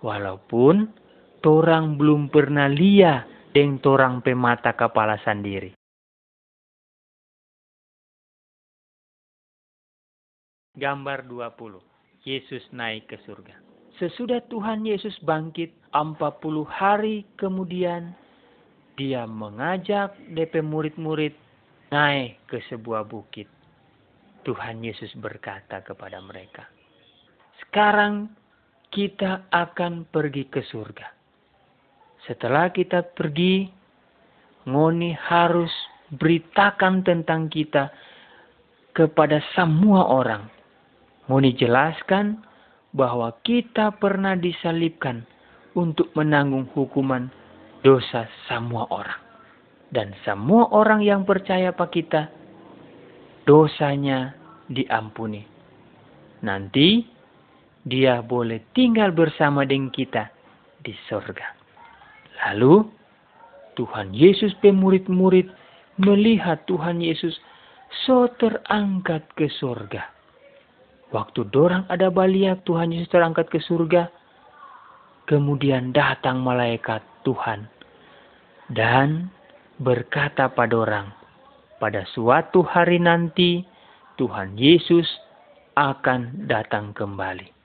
[0.00, 0.88] Walaupun
[1.44, 5.74] torang belum pernah lihat dengan torang pemata kepala sendiri.
[10.78, 11.97] Gambar 20.
[12.28, 13.56] Yesus naik ke surga.
[13.96, 16.20] Sesudah Tuhan Yesus bangkit 40
[16.68, 18.12] hari kemudian
[19.00, 21.32] dia mengajak DP murid-murid
[21.88, 23.48] naik ke sebuah bukit.
[24.44, 26.68] Tuhan Yesus berkata kepada mereka,
[27.64, 28.28] "Sekarang
[28.88, 31.08] kita akan pergi ke surga.
[32.24, 33.68] Setelah kita pergi,
[34.68, 35.72] Ngoni harus
[36.12, 37.88] beritakan tentang kita
[38.92, 40.57] kepada semua orang.
[41.28, 42.40] Ngoni jelaskan
[42.96, 45.28] bahwa kita pernah disalibkan
[45.76, 47.28] untuk menanggung hukuman
[47.84, 49.20] dosa semua orang.
[49.88, 52.22] Dan semua orang yang percaya pada kita,
[53.48, 54.36] dosanya
[54.68, 55.40] diampuni.
[56.44, 57.08] Nanti
[57.88, 60.28] dia boleh tinggal bersama dengan kita
[60.84, 61.56] di sorga.
[62.48, 62.84] Lalu
[63.80, 65.48] Tuhan Yesus pemurid-murid
[65.96, 67.32] melihat Tuhan Yesus
[68.04, 70.17] so terangkat ke surga.
[71.08, 74.12] Waktu dorang ada baliak Tuhan Yesus terangkat ke surga.
[75.24, 77.68] Kemudian datang malaikat Tuhan
[78.72, 79.32] dan
[79.80, 81.06] berkata pada orang,
[81.80, 83.64] pada suatu hari nanti
[84.20, 85.04] Tuhan Yesus
[85.76, 87.56] akan datang kembali.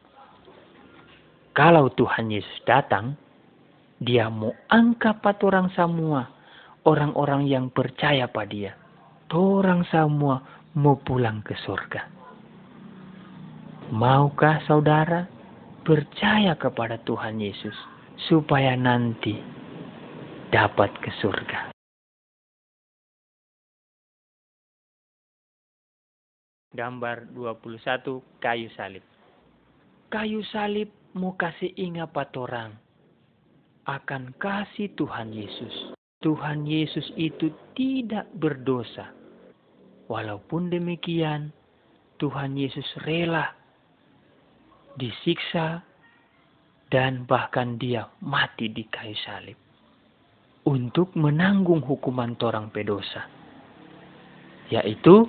[1.56, 3.15] Kalau Tuhan Yesus datang,
[3.99, 6.32] dia mau angkat pada orang semua,
[6.84, 8.73] orang-orang yang percaya pada dia.
[9.34, 10.45] Orang semua
[10.77, 12.23] mau pulang ke surga.
[13.91, 15.28] Maukah saudara
[15.84, 17.76] percaya kepada Tuhan Yesus?
[18.30, 19.36] supaya nanti
[20.54, 21.74] dapat ke surga.
[26.74, 29.06] Gambar 21 kayu salib.
[30.10, 32.74] Kayu salib mau kasih ingat orang
[33.86, 35.93] akan kasih Tuhan Yesus.
[36.24, 39.12] Tuhan Yesus itu tidak berdosa.
[40.08, 41.52] Walaupun demikian,
[42.17, 43.52] Tuhan Yesus rela
[44.97, 45.82] disiksa
[46.93, 49.58] dan bahkan dia mati di kayu salib
[50.63, 53.27] untuk menanggung hukuman torang pedosa,
[54.71, 55.27] yaitu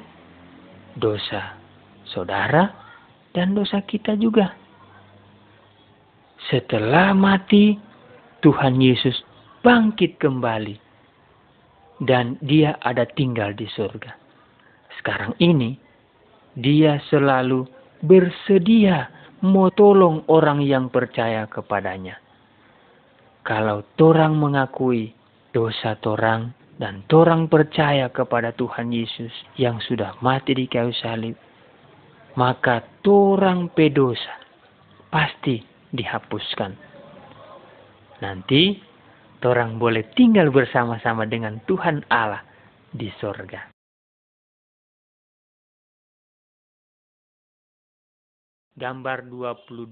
[0.94, 1.59] dosa
[2.07, 2.70] saudara
[3.35, 4.55] dan dosa kita juga.
[6.53, 7.74] Setelah mati,
[8.44, 9.16] Tuhan Yesus
[9.64, 10.77] bangkit kembali
[12.05, 14.12] dan dia ada tinggal di surga.
[15.00, 15.74] Sekarang ini,
[16.55, 17.66] dia selalu
[18.05, 19.09] bersedia
[19.45, 22.17] mau tolong orang yang percaya kepadanya.
[23.45, 25.13] Kalau torang mengakui
[25.53, 29.31] dosa torang dan torang percaya kepada Tuhan Yesus
[29.61, 31.37] yang sudah mati di kayu salib,
[32.41, 34.41] maka torang pedosa
[35.13, 35.61] pasti
[35.93, 36.73] dihapuskan.
[38.25, 38.81] Nanti
[39.45, 42.41] torang boleh tinggal bersama-sama dengan Tuhan Allah
[42.89, 43.74] di sorga.
[48.75, 49.91] Gambar 22.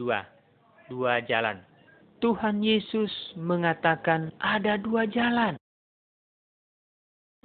[0.90, 1.62] Dua jalan.
[2.22, 5.58] Tuhan Yesus mengatakan ada dua jalan.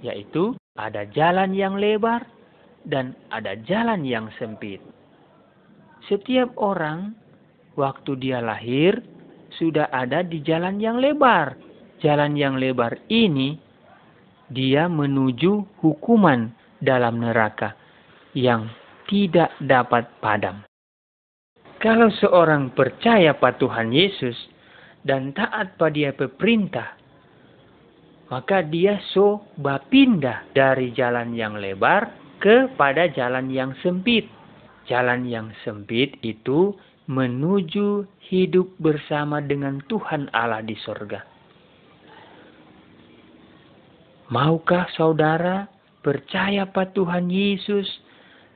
[0.02, 2.26] Yaitu ada jalan yang lebar
[2.86, 4.82] dan ada jalan yang sempit.
[6.06, 7.18] Setiap orang
[7.74, 9.02] waktu dia lahir
[9.58, 11.58] sudah ada di jalan yang lebar
[12.02, 13.58] jalan yang lebar ini,
[14.48, 17.74] dia menuju hukuman dalam neraka
[18.38, 18.70] yang
[19.10, 20.62] tidak dapat padam.
[21.88, 24.36] Kalau seorang percaya pada Tuhan Yesus
[25.08, 27.00] dan taat pada dia perintah,
[28.28, 32.12] maka dia so bapindah dari jalan yang lebar
[32.44, 34.28] kepada jalan yang sempit.
[34.92, 36.76] Jalan yang sempit itu
[37.08, 38.04] menuju
[38.36, 41.24] hidup bersama dengan Tuhan Allah di sorga.
[44.28, 45.72] Maukah saudara
[46.04, 47.88] percaya pada Tuhan Yesus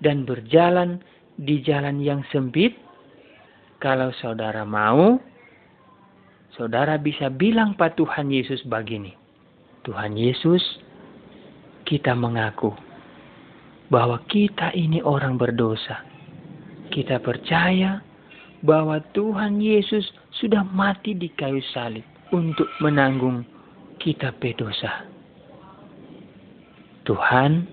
[0.04, 1.00] dan berjalan
[1.40, 2.91] di jalan yang sempit?
[3.82, 5.18] Kalau saudara mau,
[6.54, 9.18] saudara bisa bilang pada Tuhan Yesus begini.
[9.82, 10.62] Tuhan Yesus,
[11.90, 12.78] kita mengaku
[13.90, 16.06] bahwa kita ini orang berdosa.
[16.94, 18.06] Kita percaya
[18.62, 20.06] bahwa Tuhan Yesus
[20.38, 23.42] sudah mati di kayu salib untuk menanggung
[23.98, 25.10] kita berdosa.
[27.10, 27.66] Tuhan,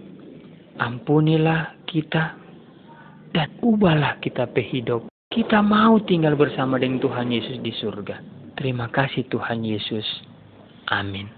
[0.81, 2.33] ampunilah kita
[3.37, 5.05] dan ubahlah kita pehidup.
[5.29, 8.17] Kita mau tinggal bersama dengan Tuhan Yesus di surga.
[8.57, 10.25] Terima kasih Tuhan Yesus.
[10.88, 11.29] Amin.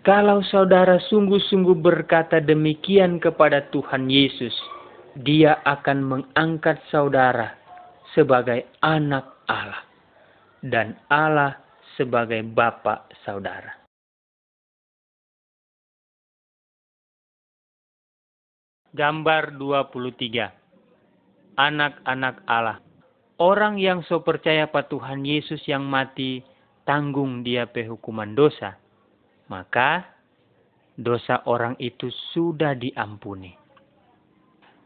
[0.00, 4.56] Kalau saudara sungguh-sungguh berkata demikian kepada Tuhan Yesus,
[5.12, 7.52] Dia akan mengangkat saudara
[8.16, 9.84] sebagai anak Allah
[10.64, 11.52] dan Allah
[12.00, 13.76] sebagai Bapa saudara.
[18.96, 22.85] Gambar 23 Anak-anak Allah
[23.36, 26.40] Orang yang so percaya pada Tuhan Yesus yang mati,
[26.88, 28.80] tanggung dia pehukuman dosa
[29.46, 30.06] maka
[30.98, 33.54] dosa orang itu sudah diampuni.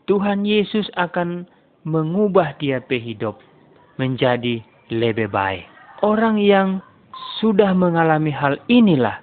[0.08, 1.46] Tuhan Yesus akan
[1.86, 3.40] mengubah dia hidup
[3.96, 4.60] menjadi
[4.90, 5.64] lebih baik.
[6.02, 6.82] Orang yang
[7.38, 9.22] sudah mengalami hal inilah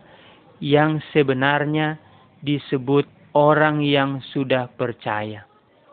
[0.64, 2.00] yang sebenarnya
[2.42, 5.44] disebut orang yang sudah percaya.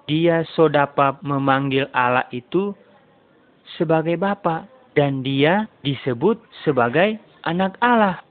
[0.05, 2.77] Dia so dapat memanggil Allah itu
[3.79, 8.23] sebagai Bapa dan dia disebut sebagai anak Allah.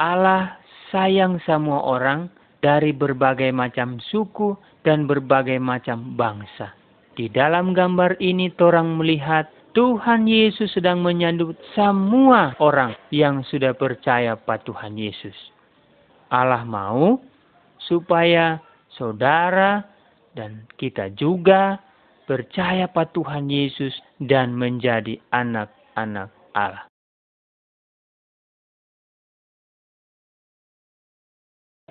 [0.00, 0.58] Allah
[0.90, 2.28] sayang semua orang
[2.64, 6.74] dari berbagai macam suku dan berbagai macam bangsa.
[7.12, 14.36] Di dalam gambar ini orang melihat Tuhan Yesus sedang menyambut semua orang yang sudah percaya
[14.36, 15.36] pada Tuhan Yesus.
[16.32, 17.20] Allah mau
[17.80, 18.60] supaya
[18.96, 19.84] saudara
[20.32, 21.80] dan kita juga
[22.32, 26.88] percaya pada Tuhan Yesus dan menjadi anak-anak Allah.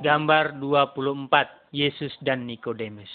[0.01, 3.13] Gambar 24, Yesus dan Nikodemus.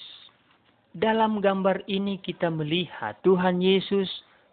[0.95, 4.07] Dalam gambar ini kita melihat Tuhan Yesus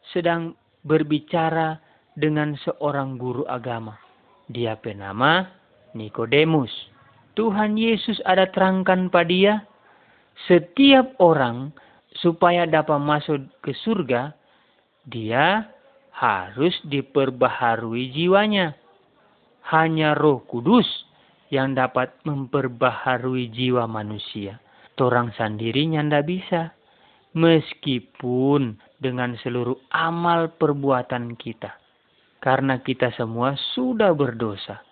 [0.09, 1.77] sedang berbicara
[2.17, 4.01] dengan seorang guru agama.
[4.49, 5.45] Dia bernama
[5.93, 6.73] Nikodemus.
[7.37, 9.53] Tuhan Yesus ada terangkan pada dia,
[10.49, 11.69] setiap orang
[12.21, 14.33] supaya dapat masuk ke surga,
[15.07, 15.73] dia
[16.13, 18.77] harus diperbaharui jiwanya.
[19.73, 20.85] Hanya roh kudus
[21.49, 24.59] yang dapat memperbaharui jiwa manusia.
[24.93, 26.75] Torang sendirinya ndak bisa.
[27.33, 31.73] Meskipun dengan seluruh amal perbuatan kita.
[32.37, 34.85] Karena kita semua sudah berdosa.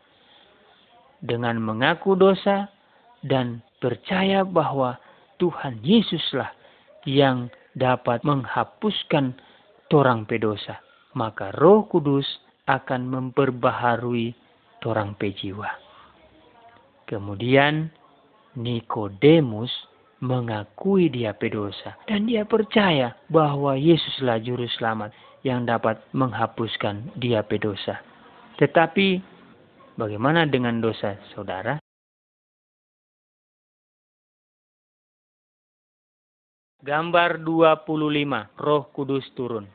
[1.22, 2.66] Dengan mengaku dosa
[3.22, 4.98] dan percaya bahwa
[5.38, 6.61] Tuhan Yesuslah
[7.08, 9.38] yang dapat menghapuskan
[9.88, 10.80] torang pedosa.
[11.18, 12.26] Maka roh kudus
[12.68, 14.32] akan memperbaharui
[14.80, 15.68] torang pejiwa.
[17.10, 17.92] Kemudian
[18.56, 19.72] Nikodemus
[20.22, 25.12] mengakui dia pedosa dan dia percaya bahwa Yesuslah juru selamat
[25.42, 28.00] yang dapat menghapuskan dia pedosa.
[28.62, 29.18] Tetapi
[29.98, 31.81] bagaimana dengan dosa saudara?
[36.82, 39.70] Gambar 25, Roh Kudus turun.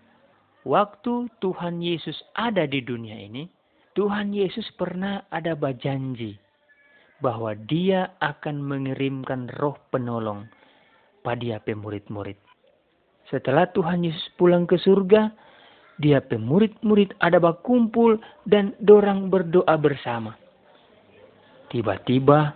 [0.67, 3.47] Waktu Tuhan Yesus ada di dunia ini,
[3.95, 6.35] Tuhan Yesus pernah ada berjanji
[7.23, 10.51] bahwa dia akan mengirimkan roh penolong
[11.23, 12.35] pada pemurid-murid.
[13.31, 15.31] Setelah Tuhan Yesus pulang ke surga,
[16.03, 18.19] dia pemurid-murid ada berkumpul
[18.51, 20.35] dan dorang berdoa bersama.
[21.71, 22.51] Tiba-tiba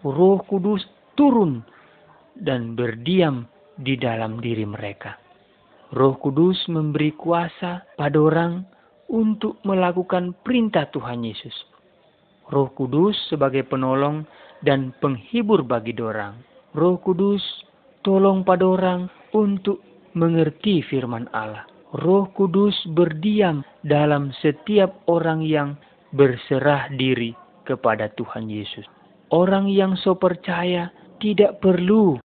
[0.00, 0.80] roh kudus
[1.12, 1.60] turun
[2.40, 5.16] dan berdiam di dalam diri mereka.
[5.92, 8.64] Roh Kudus memberi kuasa pada orang
[9.12, 11.52] untuk melakukan perintah Tuhan Yesus.
[12.48, 14.24] Roh Kudus sebagai penolong
[14.64, 16.40] dan penghibur bagi dorang.
[16.72, 17.44] Roh Kudus
[18.00, 19.84] tolong pada orang untuk
[20.16, 21.68] mengerti firman Allah.
[22.00, 25.76] Roh Kudus berdiam dalam setiap orang yang
[26.16, 27.36] berserah diri
[27.68, 28.88] kepada Tuhan Yesus.
[29.28, 30.88] Orang yang so percaya
[31.20, 32.21] tidak perlu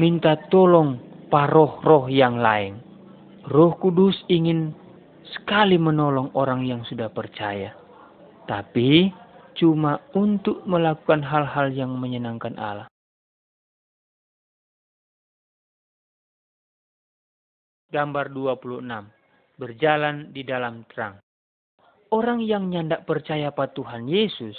[0.00, 0.96] minta tolong
[1.28, 2.80] paroh-roh yang lain.
[3.52, 4.72] Roh Kudus ingin
[5.36, 7.76] sekali menolong orang yang sudah percaya.
[8.48, 9.12] Tapi
[9.52, 12.88] cuma untuk melakukan hal-hal yang menyenangkan Allah.
[17.92, 19.60] Gambar 26.
[19.60, 21.20] Berjalan di dalam terang.
[22.08, 24.56] Orang yang nyandak percaya pada Tuhan Yesus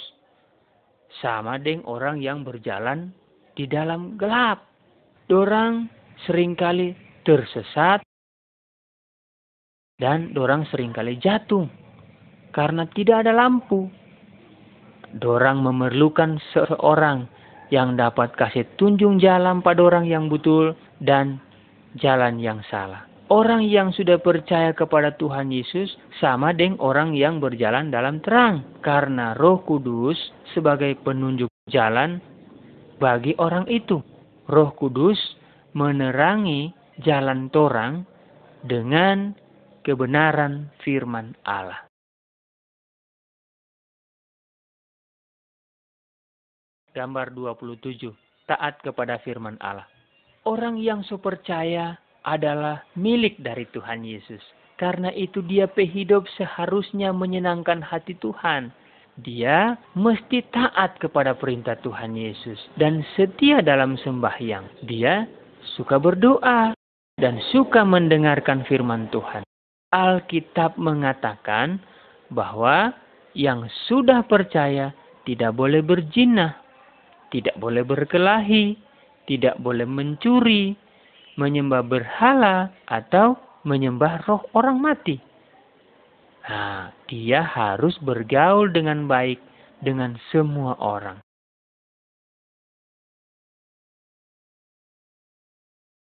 [1.18, 3.10] sama dengan orang yang berjalan
[3.58, 4.73] di dalam gelap.
[5.24, 5.88] Dorang
[6.28, 6.92] sering kali
[7.24, 8.04] tersesat
[9.96, 11.64] dan dorang sering kali jatuh
[12.52, 13.88] karena tidak ada lampu.
[15.16, 17.24] Dorang memerlukan seorang
[17.72, 21.40] yang dapat kasih tunjung jalan pada orang yang betul dan
[21.96, 23.08] jalan yang salah.
[23.32, 25.88] Orang yang sudah percaya kepada Tuhan Yesus
[26.20, 28.76] sama dengan orang yang berjalan dalam terang.
[28.84, 30.20] Karena roh kudus
[30.52, 32.20] sebagai penunjuk jalan
[33.00, 34.04] bagi orang itu.
[34.44, 35.16] Roh kudus
[35.72, 36.70] menerangi
[37.00, 38.04] jalan torang
[38.60, 39.32] dengan
[39.80, 41.84] kebenaran firman Allah.
[46.94, 48.12] Gambar 27.
[48.46, 49.88] Taat kepada firman Allah.
[50.44, 54.44] Orang yang so percaya adalah milik dari Tuhan Yesus.
[54.78, 58.70] Karena itu dia pehidup seharusnya menyenangkan hati Tuhan.
[59.14, 64.86] Dia mesti taat kepada perintah Tuhan Yesus dan setia dalam sembahyang.
[64.90, 65.22] Dia
[65.78, 66.74] suka berdoa
[67.14, 69.46] dan suka mendengarkan firman Tuhan.
[69.94, 71.78] Alkitab mengatakan
[72.34, 72.90] bahwa
[73.38, 74.90] yang sudah percaya
[75.22, 76.58] tidak boleh berjinah,
[77.30, 78.74] tidak boleh berkelahi,
[79.30, 80.74] tidak boleh mencuri,
[81.38, 85.22] menyembah berhala atau menyembah roh orang mati.
[86.44, 89.40] Nah, dia harus bergaul dengan baik
[89.80, 91.24] dengan semua orang.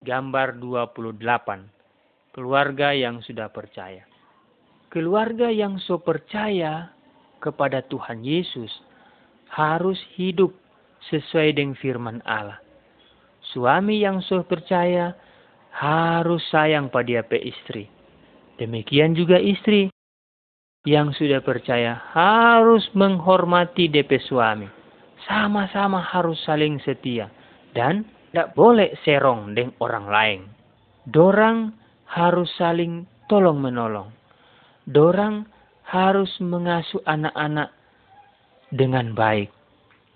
[0.01, 1.21] Gambar 28.
[2.33, 4.05] Keluarga yang sudah percaya.
[4.89, 6.93] Keluarga yang so percaya
[7.41, 8.73] kepada Tuhan Yesus
[9.53, 10.57] harus hidup
[11.13, 12.61] sesuai dengan firman Allah.
[13.53, 15.13] Suami yang sudah percaya
[15.69, 17.93] harus sayang pada istri.
[18.57, 19.94] Demikian juga istri
[20.85, 24.69] yang sudah percaya harus menghormati DP suami.
[25.25, 27.33] Sama-sama harus saling setia
[27.73, 30.41] dan tidak boleh serong dengan orang lain.
[31.09, 31.73] Dorang
[32.05, 34.13] harus saling tolong menolong.
[34.85, 35.49] Dorang
[35.89, 37.73] harus mengasuh anak-anak
[38.69, 39.49] dengan baik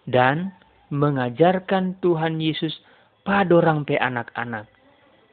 [0.05, 0.53] dan
[0.93, 2.77] mengajarkan Tuhan Yesus
[3.25, 4.69] pada orang pe anak-anak.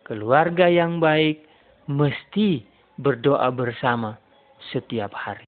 [0.07, 1.43] Keluarga yang baik
[1.91, 2.63] mesti
[2.95, 4.15] berdoa bersama
[4.71, 5.45] setiap hari.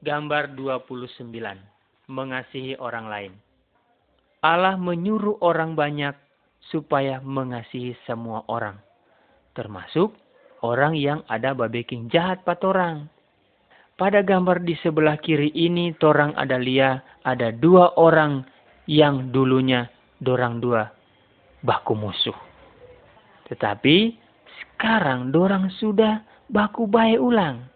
[0.00, 1.28] Gambar 29.
[2.08, 3.32] Mengasihi orang lain.
[4.40, 6.16] Allah menyuruh orang banyak
[6.72, 8.80] supaya mengasihi semua orang.
[9.52, 10.16] Termasuk
[10.64, 13.12] orang yang ada babeking jahat pat orang.
[14.00, 18.40] Pada gambar di sebelah kiri ini, torang ada lia, ada dua orang
[18.88, 19.84] yang dulunya
[20.16, 20.88] dorang dua
[21.60, 22.49] baku musuh.
[23.50, 24.14] Tetapi
[24.62, 27.66] sekarang dorang sudah baku baik ulang.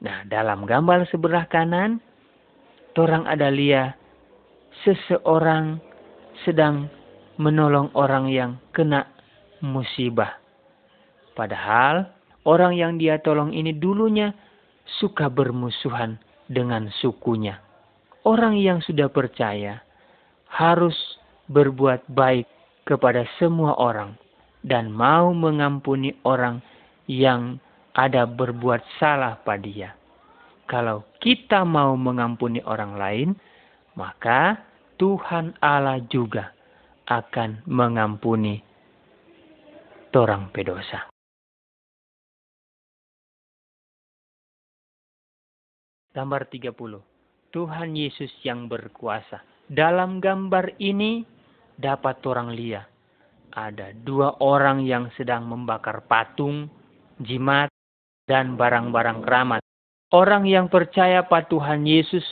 [0.00, 2.00] Nah, dalam gambar sebelah kanan,
[2.96, 3.92] torang ada lia
[4.82, 5.78] seseorang
[6.42, 6.88] sedang
[7.36, 9.06] menolong orang yang kena
[9.60, 10.40] musibah.
[11.36, 12.10] Padahal
[12.48, 14.32] orang yang dia tolong ini dulunya
[15.00, 17.60] suka bermusuhan dengan sukunya.
[18.24, 19.84] Orang yang sudah percaya
[20.48, 20.96] harus
[21.48, 22.48] berbuat baik
[22.88, 24.23] kepada semua orang
[24.64, 26.64] dan mau mengampuni orang
[27.04, 27.60] yang
[27.92, 29.90] ada berbuat salah pada dia.
[30.64, 33.28] Kalau kita mau mengampuni orang lain,
[33.94, 34.56] maka
[34.96, 36.56] Tuhan Allah juga
[37.04, 38.64] akan mengampuni
[40.16, 41.12] orang pedosa.
[46.14, 46.70] Gambar 30.
[47.50, 49.42] Tuhan Yesus yang berkuasa.
[49.66, 51.26] Dalam gambar ini
[51.74, 52.93] dapat orang lihat.
[53.54, 56.66] Ada dua orang yang sedang membakar patung,
[57.22, 57.70] jimat,
[58.26, 59.62] dan barang-barang keramat.
[60.10, 62.26] Orang yang percaya pada Tuhan Yesus,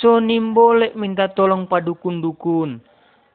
[0.00, 2.80] sonim boleh minta tolong pada dukun-dukun,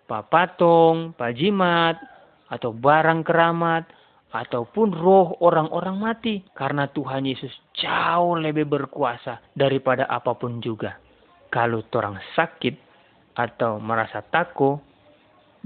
[0.10, 2.02] pak patong, pak jimat,
[2.50, 3.86] atau barang keramat,
[4.30, 10.98] ataupun roh orang-orang mati karena Tuhan Yesus jauh lebih berkuasa daripada apa pun juga.
[11.50, 12.76] Kalau orang sakit
[13.34, 14.78] atau merasa takut,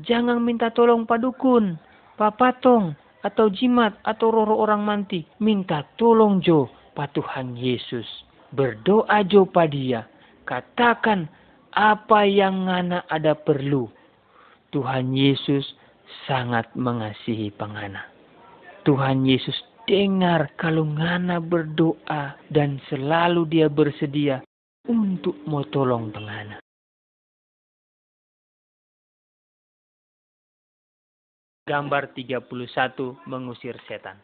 [0.01, 1.77] Jangan minta tolong padukun,
[2.17, 5.23] papatong, atau jimat, atau roro orang manti.
[5.39, 6.67] Minta tolong jo
[6.97, 8.05] pa Tuhan Yesus.
[8.53, 10.05] Berdoa jo pa dia.
[10.43, 11.29] Katakan
[11.73, 13.89] apa yang ngana ada perlu.
[14.73, 15.65] Tuhan Yesus
[16.25, 18.09] sangat mengasihi pengana.
[18.83, 19.55] Tuhan Yesus
[19.87, 24.43] dengar kalau ngana berdoa dan selalu dia bersedia
[24.87, 26.59] untuk mau tolong pengana.
[31.64, 32.43] Gambar 31
[33.24, 34.20] mengusir setan.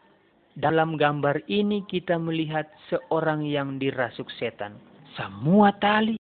[0.60, 4.76] Dalam gambar ini kita melihat seorang yang dirasuk setan.
[5.16, 6.20] Semua tali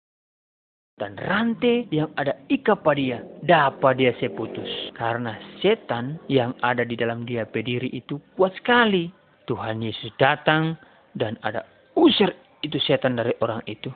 [0.94, 4.70] dan rantai yang ada ika pada dia dapat dia seputus.
[4.94, 9.10] Karena setan yang ada di dalam dia pediri itu kuat sekali.
[9.50, 10.78] Tuhan Yesus datang
[11.18, 11.66] dan ada
[11.98, 12.30] usir
[12.62, 13.90] itu setan dari orang itu.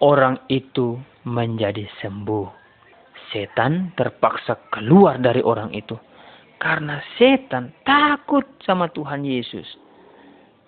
[0.00, 0.96] Orang itu
[1.28, 2.65] menjadi sembuh
[3.30, 5.96] setan terpaksa keluar dari orang itu.
[6.56, 9.66] Karena setan takut sama Tuhan Yesus.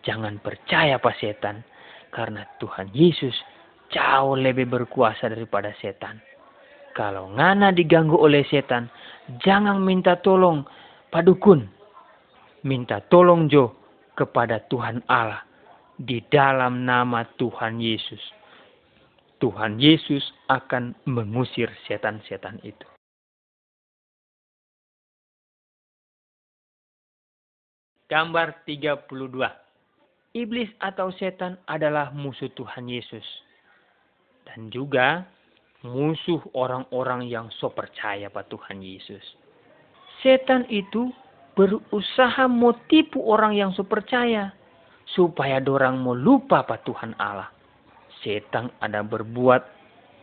[0.04, 1.64] Jangan percaya pak setan.
[2.08, 3.36] Karena Tuhan Yesus
[3.92, 6.20] jauh lebih berkuasa daripada setan.
[6.96, 8.90] Kalau ngana diganggu oleh setan,
[9.44, 10.64] jangan minta tolong
[11.12, 11.68] padukun.
[12.66, 13.70] Minta tolong jo
[14.18, 15.46] kepada Tuhan Allah
[15.94, 18.37] di dalam nama Tuhan Yesus.
[19.38, 22.86] Tuhan Yesus akan mengusir setan-setan itu.
[28.10, 29.06] Gambar 32.
[30.34, 33.24] Iblis atau setan adalah musuh Tuhan Yesus.
[34.42, 35.22] Dan juga
[35.86, 39.22] musuh orang-orang yang so percaya pada Tuhan Yesus.
[40.18, 41.14] Setan itu
[41.54, 42.74] berusaha mau
[43.22, 44.50] orang yang so percaya.
[45.14, 47.57] Supaya dorang mau lupa pada Tuhan Allah
[48.22, 49.78] setan ada berbuat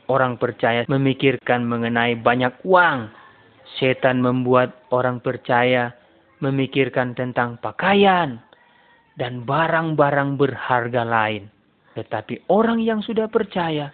[0.08, 3.10] orang percaya memikirkan mengenai banyak uang.
[3.82, 5.92] Setan membuat orang percaya
[6.40, 8.40] memikirkan tentang pakaian
[9.20, 11.50] dan barang-barang berharga lain.
[11.98, 13.90] Tetapi orang yang sudah percaya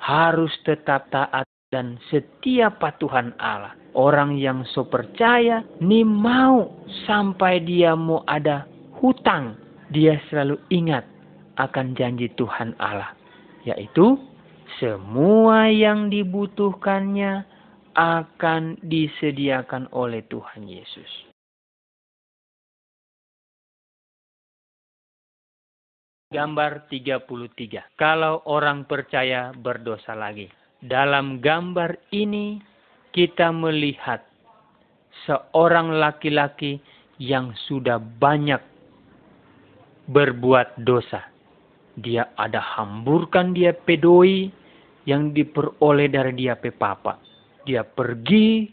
[0.00, 3.74] harus tetap taat dan setia patuhan Allah.
[3.96, 6.68] Orang yang so percaya ni mau
[7.08, 8.68] sampai dia mau ada
[9.00, 9.56] hutang,
[9.88, 11.08] dia selalu ingat
[11.56, 13.15] akan janji Tuhan Allah
[13.66, 14.14] yaitu
[14.78, 17.42] semua yang dibutuhkannya
[17.98, 21.10] akan disediakan oleh Tuhan Yesus.
[26.30, 27.96] Gambar 33.
[27.96, 30.50] Kalau orang percaya berdosa lagi.
[30.76, 32.60] Dalam gambar ini
[33.14, 34.20] kita melihat
[35.24, 36.76] seorang laki-laki
[37.16, 38.60] yang sudah banyak
[40.12, 41.35] berbuat dosa
[41.96, 44.52] dia ada hamburkan dia pedoi
[45.08, 47.16] yang diperoleh dari dia pe papa.
[47.64, 48.68] Dia pergi,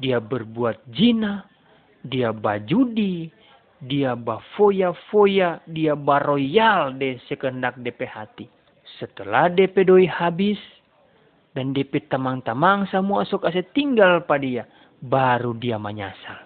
[0.00, 1.44] dia berbuat jina,
[2.02, 3.28] dia bajudi,
[3.82, 8.46] dia bafoya-foya, dia baroyal de sekendak DP hati.
[8.98, 10.58] Setelah DP doi habis,
[11.52, 14.64] dan DP tamang-tamang semua asok aset tinggal pada dia,
[15.04, 16.40] baru dia menyasal.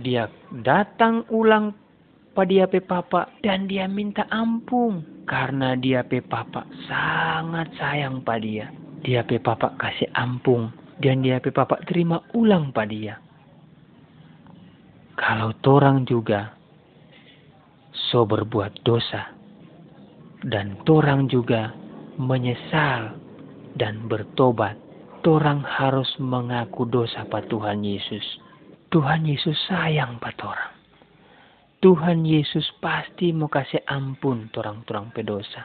[0.00, 0.26] Dia
[0.64, 1.76] datang ulang
[2.32, 8.42] pada dia pe papa dan dia minta ampun karena dia pe papa sangat sayang pada
[8.42, 8.66] dia.
[9.06, 13.14] Dia pe papa kasih ampun dan dia pe papa terima ulang pada dia.
[15.14, 16.58] Kalau torang juga
[18.10, 19.30] so berbuat dosa
[20.50, 21.70] dan torang juga
[22.18, 23.14] menyesal
[23.78, 24.74] dan bertobat,
[25.22, 28.24] torang harus mengaku dosa pada Tuhan Yesus.
[28.90, 30.79] Tuhan Yesus sayang pada orang.
[31.80, 35.64] Tuhan Yesus pasti mau kasih ampun torang-torang pedosa.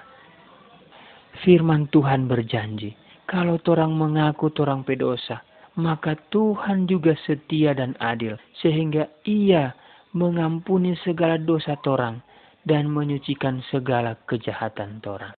[1.43, 2.95] Firman Tuhan berjanji,
[3.27, 5.43] kalau torang mengaku torang pedosa,
[5.75, 9.75] maka Tuhan juga setia dan adil, sehingga ia
[10.15, 12.23] mengampuni segala dosa torang
[12.63, 15.35] dan menyucikan segala kejahatan torang.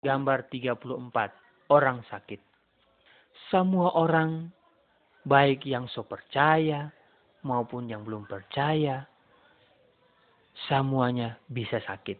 [0.00, 1.68] Gambar 34.
[1.68, 2.40] Orang sakit.
[3.52, 4.48] Semua orang
[5.24, 6.92] baik yang so percaya
[7.44, 9.04] maupun yang belum percaya,
[10.68, 12.16] semuanya bisa sakit.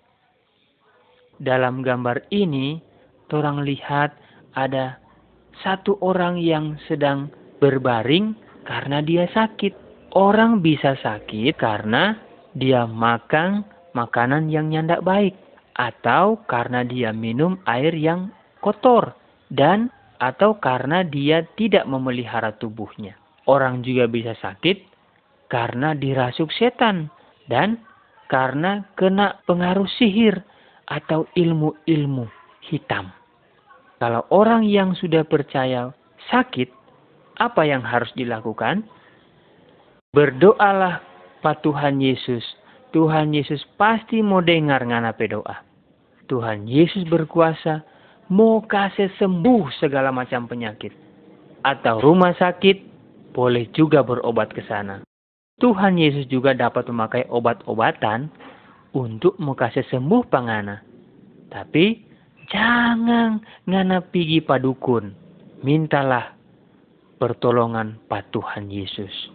[1.41, 2.79] Dalam gambar ini,
[3.35, 4.15] orang lihat
[4.55, 5.03] ada
[5.67, 8.37] satu orang yang sedang berbaring
[8.69, 9.83] karena dia sakit.
[10.15, 12.15] Orang bisa sakit karena
[12.55, 13.67] dia makan
[13.99, 15.35] makanan yang nyandak baik
[15.75, 18.31] atau karena dia minum air yang
[18.63, 19.11] kotor
[19.51, 19.91] dan
[20.25, 23.21] atau karena dia tidak memelihara tubuhnya.
[23.45, 24.89] Orang juga bisa sakit
[25.53, 27.13] karena dirasuk setan
[27.53, 27.77] dan
[28.33, 30.41] karena kena pengaruh sihir
[30.89, 32.25] atau ilmu-ilmu
[32.65, 33.13] hitam.
[34.01, 35.93] Kalau orang yang sudah percaya
[36.33, 36.73] sakit,
[37.37, 38.89] apa yang harus dilakukan?
[40.17, 41.05] Berdoalah
[41.45, 42.43] Pak Tuhan Yesus.
[42.97, 45.67] Tuhan Yesus pasti mau dengar nganape doa.
[46.31, 47.85] Tuhan Yesus berkuasa
[48.29, 50.93] mau kasih sembuh segala macam penyakit.
[51.65, 52.77] Atau rumah sakit
[53.35, 55.03] boleh juga berobat ke sana.
[55.59, 58.29] Tuhan Yesus juga dapat memakai obat-obatan
[58.95, 60.83] untuk mau kasih sembuh pangana.
[61.51, 62.05] Tapi
[62.51, 65.15] jangan ngana pigi padukun.
[65.65, 66.37] Mintalah
[67.17, 69.33] pertolongan Pak Tuhan Yesus.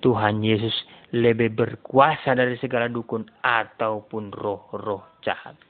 [0.00, 0.72] Tuhan Yesus
[1.12, 5.67] lebih berkuasa dari segala dukun ataupun roh-roh jahat.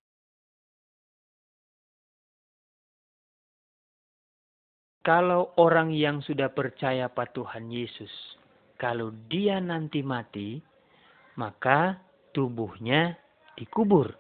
[5.07, 8.11] Kalau orang yang sudah percaya pada Tuhan Yesus,
[8.79, 10.63] kalau dia nanti mati,
[11.39, 11.99] maka
[12.35, 13.15] tubuhnya
[13.59, 14.15] dikubur.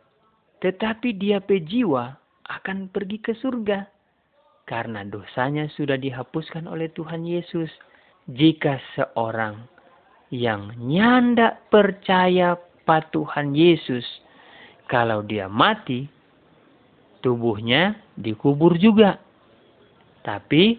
[0.59, 2.14] Tetapi dia pejiwa
[2.49, 3.87] akan pergi ke surga.
[4.66, 7.70] Karena dosanya sudah dihapuskan oleh Tuhan Yesus.
[8.29, 9.64] Jika seorang
[10.29, 14.05] yang nyanda percaya pada Tuhan Yesus,
[14.89, 16.09] kalau dia mati,
[17.20, 19.20] tubuhnya dikubur juga.
[20.29, 20.76] Tapi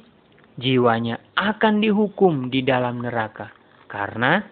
[0.62, 3.50] jiwanya akan dihukum di dalam neraka
[3.90, 4.46] karena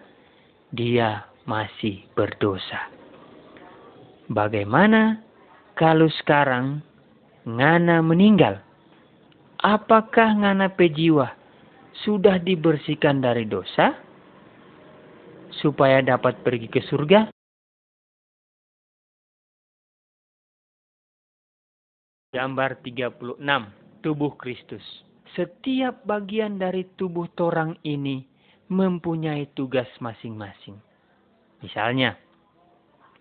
[0.74, 2.90] dia masih berdosa.
[4.26, 5.22] Bagaimana
[5.78, 6.82] kalau sekarang
[7.46, 8.58] Ngana meninggal?
[9.62, 11.30] Apakah Ngana pejiwa
[12.02, 13.94] sudah dibersihkan dari dosa?
[15.62, 17.30] Supaya dapat pergi ke surga?
[22.34, 23.77] Gambar 36.
[23.98, 24.82] Tubuh Kristus.
[25.34, 28.24] Setiap bagian dari tubuh torang ini
[28.70, 30.78] mempunyai tugas masing-masing.
[31.60, 32.14] Misalnya,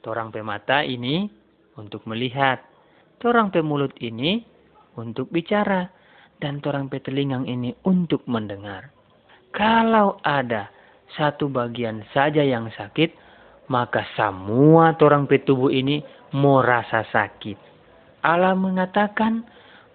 [0.05, 1.27] torang pemata ini
[1.75, 2.61] untuk melihat,
[3.17, 4.45] torang pemulut ini
[4.97, 5.89] untuk bicara,
[6.37, 8.93] dan torang petelingang ini untuk mendengar.
[9.53, 10.69] Kalau ada
[11.17, 13.09] satu bagian saja yang sakit,
[13.73, 16.05] maka semua torang petubuh ini
[16.37, 17.57] mau rasa sakit.
[18.21, 19.45] Allah mengatakan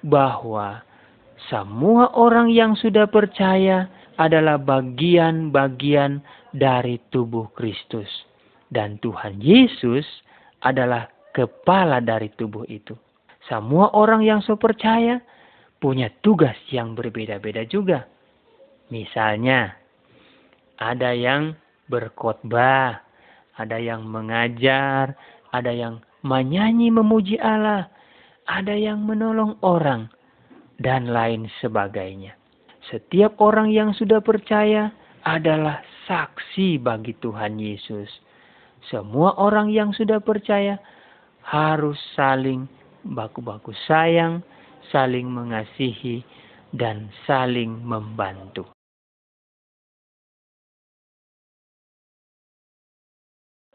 [0.03, 0.83] bahwa
[1.51, 3.91] semua orang yang sudah percaya
[4.21, 6.23] adalah bagian-bagian
[6.55, 8.09] dari tubuh Kristus.
[8.73, 10.05] Dan Tuhan Yesus
[10.65, 12.97] adalah kepala dari tubuh itu.
[13.51, 15.19] Semua orang yang so percaya
[15.83, 18.07] punya tugas yang berbeda-beda juga.
[18.89, 19.75] Misalnya,
[20.79, 21.59] ada yang
[21.91, 23.03] berkhotbah,
[23.59, 25.19] ada yang mengajar,
[25.51, 27.91] ada yang menyanyi memuji Allah,
[28.47, 30.11] ada yang menolong orang,
[30.83, 32.35] dan lain sebagainya.
[32.91, 34.91] Setiap orang yang sudah percaya
[35.23, 35.79] adalah
[36.11, 38.11] saksi bagi Tuhan Yesus.
[38.91, 40.83] Semua orang yang sudah percaya
[41.47, 42.67] harus saling
[43.07, 44.43] baku-baku sayang,
[44.91, 46.27] saling mengasihi,
[46.75, 48.67] dan saling membantu.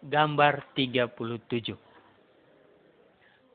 [0.04, 1.87] Gambar 37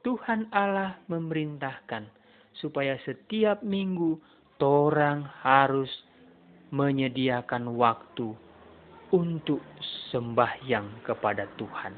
[0.03, 2.11] Tuhan Allah memerintahkan
[2.59, 4.19] supaya setiap minggu
[4.63, 5.91] orang harus
[6.75, 8.35] menyediakan waktu
[9.15, 9.63] untuk
[10.11, 11.95] sembahyang kepada Tuhan.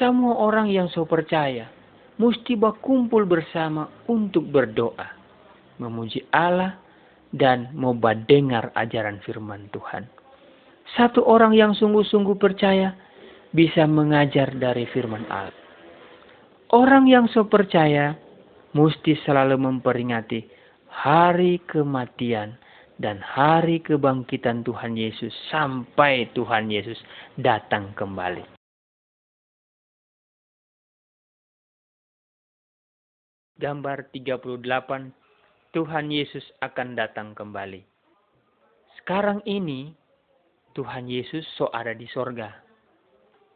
[0.00, 1.68] Semua orang yang so percaya
[2.16, 5.06] mesti berkumpul bersama untuk berdoa,
[5.76, 6.80] memuji Allah,
[7.32, 7.92] dan mau
[8.74, 10.08] ajaran firman Tuhan.
[10.96, 12.92] Satu orang yang sungguh-sungguh percaya
[13.52, 15.61] bisa mengajar dari firman Allah.
[16.72, 18.16] Orang yang so percaya
[18.72, 20.40] mesti selalu memperingati
[20.88, 22.56] hari kematian
[22.96, 26.96] dan hari kebangkitan Tuhan Yesus sampai Tuhan Yesus
[27.36, 28.48] datang kembali.
[33.60, 34.64] Gambar 38
[35.76, 37.84] Tuhan Yesus akan datang kembali.
[38.96, 39.92] Sekarang ini
[40.72, 42.48] Tuhan Yesus so ada di sorga.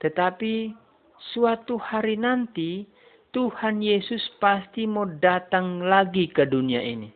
[0.05, 0.69] Tetapi
[1.33, 2.85] suatu hari nanti
[3.37, 7.13] Tuhan Yesus pasti mau datang lagi ke dunia ini.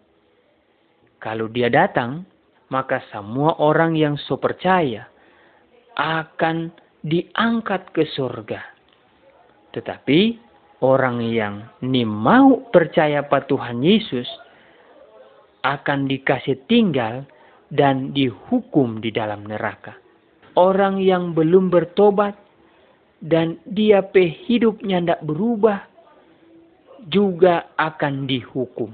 [1.16, 2.28] Kalau dia datang,
[2.68, 5.08] maka semua orang yang so percaya
[5.96, 8.60] akan diangkat ke surga.
[9.72, 10.36] Tetapi
[10.84, 14.28] orang yang ni mau percaya pada Tuhan Yesus
[15.64, 17.24] akan dikasih tinggal
[17.72, 19.96] dan dihukum di dalam neraka.
[20.52, 22.36] Orang yang belum bertobat
[23.24, 25.89] dan dia pe hidupnya tidak berubah
[27.08, 28.92] juga akan dihukum.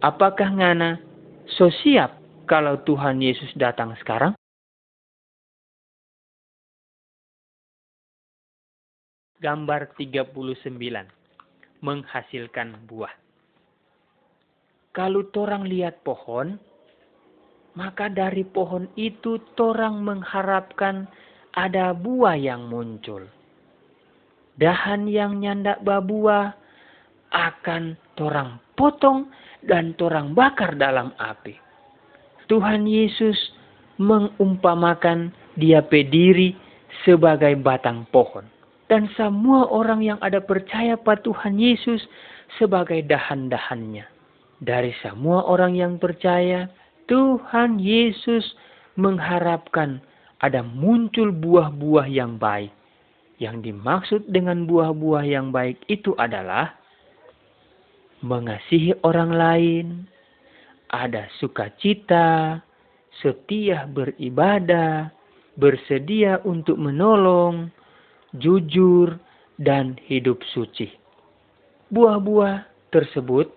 [0.00, 1.08] Apakah ngana
[1.56, 4.36] So siap kalau Tuhan Yesus datang sekarang?
[9.40, 10.76] Gambar 39.
[11.80, 13.14] Menghasilkan buah.
[14.92, 16.58] kalau torang lihat pohon,
[17.78, 21.06] maka dari pohon itu torang mengharapkan
[21.54, 23.22] ada buah yang muncul.
[24.58, 26.58] Dahan yang nyandak babuah
[27.32, 29.28] akan torang potong
[29.66, 31.58] dan torang bakar dalam api.
[32.48, 33.36] Tuhan Yesus
[34.00, 36.54] mengumpamakan dia pediri
[37.02, 38.46] sebagai batang pohon.
[38.88, 42.00] Dan semua orang yang ada percaya pada Tuhan Yesus
[42.56, 44.08] sebagai dahan-dahannya.
[44.64, 46.72] Dari semua orang yang percaya,
[47.04, 48.56] Tuhan Yesus
[48.96, 50.00] mengharapkan
[50.40, 52.72] ada muncul buah-buah yang baik.
[53.38, 56.77] Yang dimaksud dengan buah-buah yang baik itu adalah
[58.24, 59.86] mengasihi orang lain,
[60.90, 62.60] ada sukacita,
[63.20, 65.10] setia beribadah,
[65.58, 67.70] bersedia untuk menolong,
[68.38, 69.18] jujur,
[69.58, 70.86] dan hidup suci.
[71.90, 73.50] Buah-buah tersebut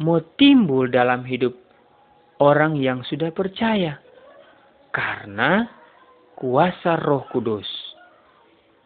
[0.00, 1.56] mau timbul dalam hidup
[2.40, 4.00] orang yang sudah percaya
[4.92, 5.68] karena
[6.36, 7.68] kuasa Roh Kudus.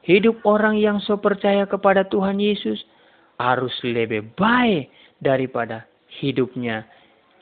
[0.04, 2.76] Hidup orang yang so percaya kepada Tuhan Yesus
[3.38, 5.86] harus lebih baik daripada
[6.20, 6.86] hidupnya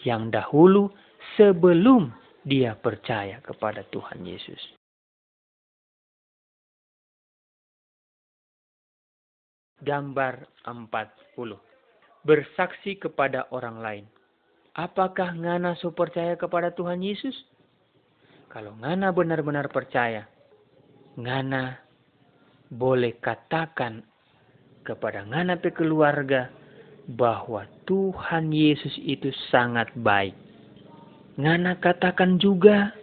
[0.03, 0.91] yang dahulu
[1.37, 2.11] sebelum
[2.43, 4.59] dia percaya kepada Tuhan Yesus.
[9.83, 11.59] Gambar 40.
[12.23, 14.05] Bersaksi kepada orang lain.
[14.79, 17.35] Apakah Ngana so percaya kepada Tuhan Yesus?
[18.47, 20.23] Kalau Ngana benar-benar percaya,
[21.19, 21.83] Ngana
[22.73, 24.07] boleh katakan
[24.83, 26.51] kepada Ngana pe keluarga
[27.07, 30.35] bahwa Tuhan Yesus itu sangat baik.
[31.39, 32.95] Ngana katakan juga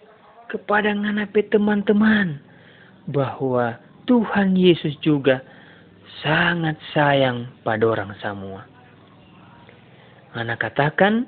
[0.47, 2.39] kepada Ngana pe teman-teman
[3.09, 5.41] bahwa Tuhan Yesus juga
[6.21, 8.65] sangat sayang pada orang semua.
[10.36, 11.25] Ngana katakan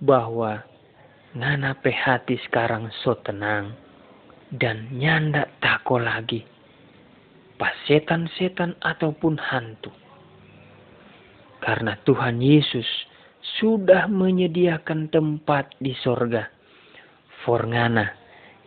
[0.00, 0.60] bahwa
[1.36, 3.72] ngana hati sekarang so tenang
[4.52, 6.44] dan nyanda tako lagi
[7.56, 9.92] pas setan-setan ataupun hantu.
[11.60, 12.86] Karena Tuhan Yesus
[13.58, 16.46] sudah menyediakan tempat di sorga
[17.42, 18.12] for ngana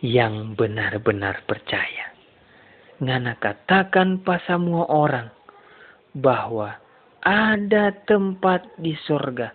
[0.04, 2.12] yang benar-benar percaya.
[3.00, 5.32] Ngana katakan pas semua orang
[6.16, 6.76] bahwa
[7.24, 9.52] ada tempat di sorga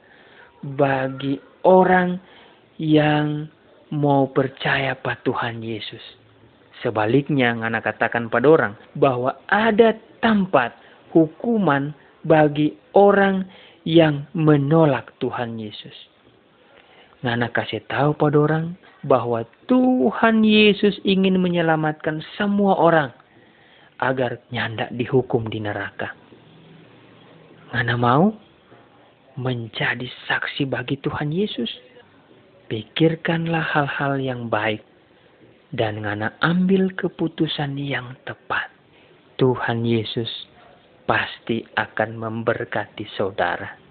[0.61, 2.17] bagi orang
[2.77, 3.49] yang
[3.93, 6.24] mau percaya pada Tuhan Yesus.
[6.85, 10.77] Sebaliknya, Ngana katakan pada orang bahwa ada tempat
[11.09, 13.49] hukuman bagi orang
[13.89, 15.97] yang menolak Tuhan Yesus.
[17.25, 23.09] Ngana kasih tahu pada orang bahwa Tuhan Yesus ingin menyelamatkan semua orang
[23.97, 26.13] agar nyandak dihukum di neraka.
[27.73, 28.29] Ngana mau
[29.41, 31.73] menjadi saksi bagi Tuhan Yesus.
[32.69, 34.85] Pikirkanlah hal-hal yang baik
[35.73, 38.69] dan ngana ambil keputusan yang tepat.
[39.35, 40.29] Tuhan Yesus
[41.05, 43.84] pasti akan memberkati saudara.